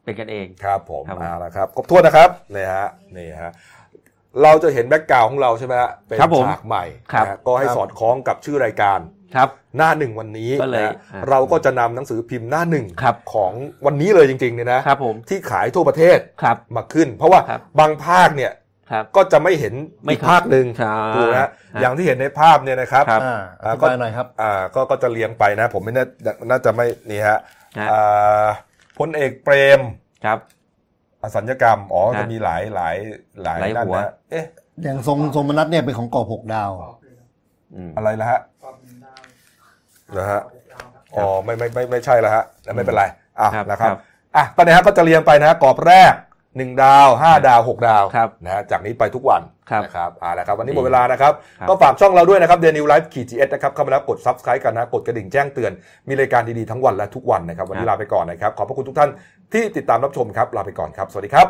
[0.04, 3.52] เป็นกันเองครับผมครับผมเอาละครับครบถ้วนนะครับนี่ฮะนี่ฮะ
[4.44, 9.00] เราจะเห็นแบ็กกราวของเราใช่ไหมฮะเป็นครับผมฉากใหม่ครับนะฮะก็ให้ครับสอดคล้องกับชื่อรายการ
[9.36, 13.52] ครับหน้าหนึ่งวันนี้ก็เลยนะฮะอ่าเราก็จะนำหนังสือพิมพ์หน้าหนึ่งครับของ
[13.86, 18.52] วันนี้เลยจริงๆเนี่ยนะครับผมที่ขายทั่วประเทศครับมาขึ้น เพราะว่าครับบางภาคเนี่ย
[18.92, 19.74] ครับก็จะไม่เห็น
[20.04, 26.06] ไม่อีกภาคหนึ่งครับถูกนะฮะครับอย่างที่เห็นในภาพเนี่ยนะครับครับอ่าออ่าธิก็บายหน่อยครับอ่าก็ก็จะเลี้ยงไปนะ ผมไม่น่า
[26.50, 27.40] น่าจะไม่นี่ฮะ
[27.80, 28.46] ฮะอ่า
[28.98, 29.80] พลเอกเปรม
[30.26, 30.40] ครับ
[31.22, 32.96] อสัญญกรรมอ๋อฮะจะมีหลายหลาย
[33.44, 34.46] หลายหลายนั่นหัวนะเอ๊ะ
[34.84, 36.72] อย่างทรงทรงมนัสเนี่ยเป็นของกอบหกดาว
[37.76, 38.40] อืมอะไรนะฮะ
[40.18, 40.42] นะฮะ
[41.16, 42.44] อ๋อไม่ไม่ไม่ไม่ใช่แล้วฮะ
[42.76, 43.04] ไม่เป็นไร
[43.40, 44.00] อะครับนะครับครับ
[44.36, 46.14] อะก็นะฮะก็จะเรียงไปนะฮะกรอบแรก
[46.58, 49.42] หนึ่งดาวห้าดาวหกดาวครับนะฮะจากนี้ไปทุกวัน
[49.72, 55.72] ครับนะครับอ่าแล้วครับวันนี้ดีหมดเวลานะครับครับ ก็ฝากช่องเราด้วยนะครับ The New Life ขีด GS นะครับเข้ามาแล้วกด subscribe กันนะ กดกระดิ่งแจ้งเตือน
[56.08, 59.10] มีรายการดีๆทั้งวันและทุกวันนะครับ วันนี้ลาไปก่อนนะครับ ขอบพระคุณทุกท่าน
[59.54, 61.48] ที่ติดตามรับชมครับ ลาไปก่อนครับ สวัสดีครับ